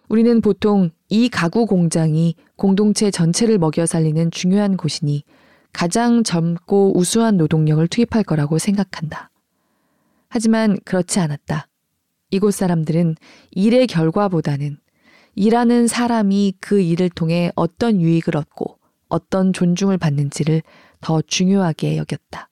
우리는 0.08 0.40
보통 0.40 0.92
이 1.10 1.30
가구 1.30 1.66
공장이 1.66 2.36
공동체 2.58 3.10
전체를 3.10 3.58
먹여 3.58 3.88
살리는 3.88 4.30
중요한 4.30 4.78
곳이니 4.78 5.24
가장 5.76 6.24
젊고 6.24 6.98
우수한 6.98 7.36
노동력을 7.36 7.86
투입할 7.90 8.24
거라고 8.24 8.60
생각한다. 8.60 9.30
하지만 10.30 10.78
그렇지 10.86 11.20
않았다. 11.20 11.68
이곳 12.32 12.54
사람들은 12.54 13.16
일의 13.52 13.86
결과보다는 13.86 14.78
일하는 15.36 15.88
사람이 15.88 16.54
그 16.62 16.80
일을 16.80 17.10
통해 17.10 17.52
어떤 17.56 18.00
유익을 18.00 18.38
얻고 18.38 18.80
어떤 19.10 19.52
존중을 19.52 19.98
받는지를 19.98 20.62
더 21.02 21.22
중요하게 21.22 21.98
여겼다. 21.98 22.50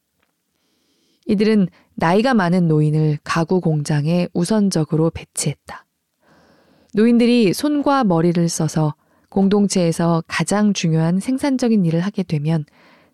이들은 1.25 1.69
나이가 1.95 2.33
많은 2.33 2.67
노인을 2.67 3.19
가구 3.23 3.61
공장에 3.61 4.27
우선적으로 4.33 5.11
배치했다. 5.11 5.85
노인들이 6.93 7.53
손과 7.53 8.03
머리를 8.03 8.49
써서 8.49 8.95
공동체에서 9.29 10.25
가장 10.27 10.73
중요한 10.73 11.21
생산적인 11.21 11.85
일을 11.85 12.01
하게 12.01 12.23
되면 12.23 12.65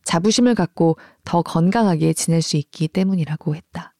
자부심을 0.04 0.56
갖고 0.56 0.98
더 1.24 1.42
건강하게 1.42 2.14
지낼 2.14 2.42
수 2.42 2.58
있기 2.58 2.88
때문이라고 2.88 3.56
했다. 3.56 3.94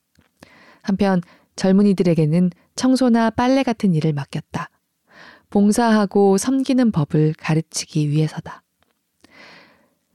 한편 0.82 1.22
젊은이들에게는 1.56 2.52
청소나 2.76 3.30
빨래 3.32 3.64
같은 3.64 3.94
일을 3.94 4.14
맡겼다. 4.14 4.70
봉사하고 5.50 6.38
섬기는 6.38 6.92
법을 6.92 7.34
가르치기 7.38 8.10
위해서다. 8.10 8.64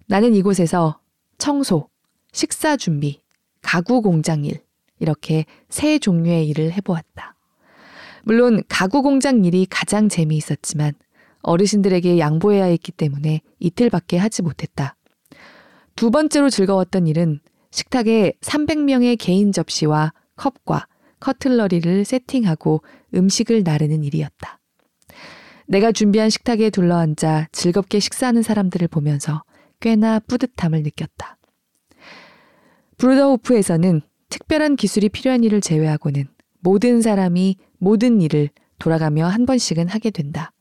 나는 0.06 0.34
이곳에서 0.34 1.00
청소, 1.38 1.88
식사 2.32 2.76
준비, 2.76 3.22
가구 3.62 4.02
공장 4.02 4.44
일, 4.44 4.62
이렇게 4.98 5.44
세 5.68 5.98
종류의 5.98 6.48
일을 6.48 6.72
해보았다. 6.72 7.34
물론 8.22 8.62
가구 8.68 9.02
공장 9.02 9.44
일이 9.44 9.66
가장 9.68 10.08
재미있었지만 10.08 10.94
어르신들에게 11.42 12.18
양보해야 12.18 12.64
했기 12.64 12.90
때문에 12.90 13.40
이틀밖에 13.58 14.16
하지 14.16 14.42
못했다. 14.42 14.96
두 15.96 16.10
번째로 16.10 16.50
즐거웠던 16.50 17.06
일은 17.06 17.40
식탁에 17.70 18.32
300명의 18.40 19.16
개인 19.18 19.52
접시와 19.52 20.12
컵과 20.36 20.86
커틀러리를 21.20 22.04
세팅하고 22.04 22.82
음식을 23.14 23.62
나르는 23.62 24.04
일이었다. 24.04 24.60
내가 25.66 25.92
준비한 25.92 26.30
식탁에 26.30 26.70
둘러앉아 26.70 27.48
즐겁게 27.52 28.00
식사하는 28.00 28.42
사람들을 28.42 28.88
보면서 28.88 29.42
꽤나 29.80 30.18
뿌듯함을 30.20 30.82
느꼈다. 30.82 31.38
브루더호프에서는 32.98 34.02
특별한 34.28 34.76
기술이 34.76 35.08
필요한 35.08 35.44
일을 35.44 35.60
제외하고는 35.60 36.26
모든 36.60 37.02
사람이 37.02 37.56
모든 37.78 38.20
일을 38.20 38.50
돌아가며 38.78 39.26
한 39.26 39.46
번씩은 39.46 39.88
하게 39.88 40.10
된다. 40.10 40.52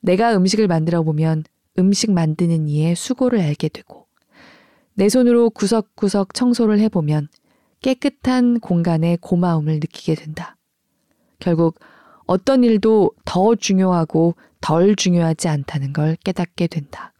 내가 0.00 0.36
음식을 0.36 0.68
만들어 0.68 1.02
보면 1.02 1.44
음식 1.78 2.12
만드는 2.12 2.68
이의 2.68 2.94
수고를 2.94 3.40
알게 3.40 3.68
되고, 3.68 4.03
내 4.94 5.08
손으로 5.08 5.50
구석구석 5.50 6.34
청소를 6.34 6.78
해보면 6.80 7.28
깨끗한 7.82 8.60
공간의 8.60 9.18
고마움을 9.20 9.74
느끼게 9.74 10.14
된다. 10.14 10.56
결국 11.40 11.78
어떤 12.26 12.64
일도 12.64 13.10
더 13.24 13.54
중요하고 13.54 14.34
덜 14.60 14.96
중요하지 14.96 15.48
않다는 15.48 15.92
걸 15.92 16.16
깨닫게 16.24 16.68
된다. 16.68 17.12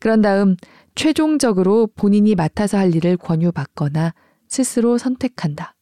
그런 0.00 0.20
다음 0.22 0.56
최종적으로 0.94 1.86
본인이 1.94 2.34
맡아서 2.34 2.78
할 2.78 2.94
일을 2.94 3.16
권유받거나 3.16 4.12
스스로 4.48 4.98
선택한다. 4.98 5.74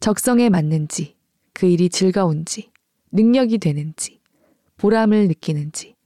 적성에 0.00 0.48
맞는지, 0.48 1.16
그 1.52 1.66
일이 1.66 1.88
즐거운지, 1.88 2.70
능력이 3.12 3.58
되는지, 3.58 4.20
보람을 4.76 5.28
느끼는지, 5.28 5.96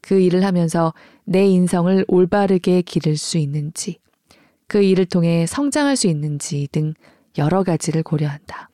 그 0.00 0.20
일을 0.20 0.44
하면서 0.44 0.92
내 1.28 1.44
인성을 1.44 2.04
올바르게 2.06 2.82
기를 2.82 3.16
수 3.16 3.36
있는지, 3.36 3.98
그 4.68 4.80
일을 4.80 5.06
통해 5.06 5.44
성장할 5.46 5.96
수 5.96 6.06
있는지 6.06 6.68
등 6.70 6.94
여러 7.36 7.64
가지를 7.64 8.04
고려한다. 8.04 8.70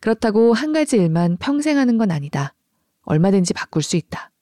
그렇다고 0.00 0.52
한 0.52 0.72
가지 0.72 0.96
일만 0.96 1.36
평생 1.38 1.78
하는 1.78 1.98
건 1.98 2.10
아니다. 2.10 2.54
얼마든지 3.02 3.54
바꿀 3.54 3.82
수 3.82 3.96
있다. 3.96 4.32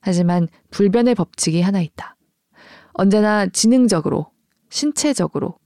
하지만 0.00 0.48
불변의 0.70 1.16
법칙이 1.16 1.60
하나 1.60 1.80
있다. 1.80 2.16
언제나 2.92 3.46
지능적으로, 3.46 4.30
신체적으로, 4.70 5.58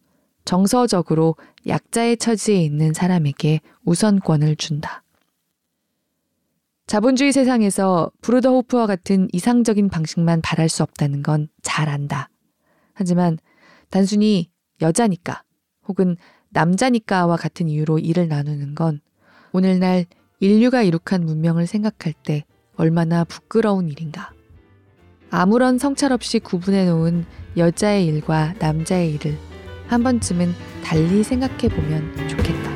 정서적으로 0.46 1.36
약자의 1.66 2.16
처지에 2.16 2.57
있는 2.57 2.94
사람에게 2.94 3.61
우선권을 3.84 4.57
준다. 4.57 5.03
자본주의 6.89 7.32
세상에서 7.32 8.11
브루더호프와 8.22 8.86
같은 8.86 9.28
이상적인 9.32 9.91
방식만 9.91 10.41
바랄 10.41 10.68
수 10.70 10.82
없다는 10.82 11.22
건 11.22 11.49
잘 11.62 11.91
안다. 11.91 12.30
하지만 12.95 13.36
단순히 13.91 14.51
여자니까 14.80 15.43
혹은 15.86 16.16
남자니까와 16.49 17.36
같은 17.36 17.68
이유로 17.68 17.99
일을 17.99 18.26
나누는 18.28 18.74
건 18.74 19.01
오늘날 19.53 20.07
인류가 20.41 20.82
이룩한 20.82 21.24
문명을 21.24 21.66
생각할 21.66 22.14
때 22.24 22.45
얼마나 22.74 23.22
부끄러운 23.22 23.89
일인가. 23.89 24.32
아무런 25.30 25.76
성찰 25.76 26.11
없이 26.11 26.39
구분해 26.39 26.86
놓은 26.86 27.26
여자의 27.59 28.07
일과 28.07 28.55
남자의 28.61 29.12
일을 29.14 29.36
한 29.89 30.03
번쯤은 30.03 30.55
달리 30.84 31.22
생각해 31.22 31.68
보면 31.68 32.67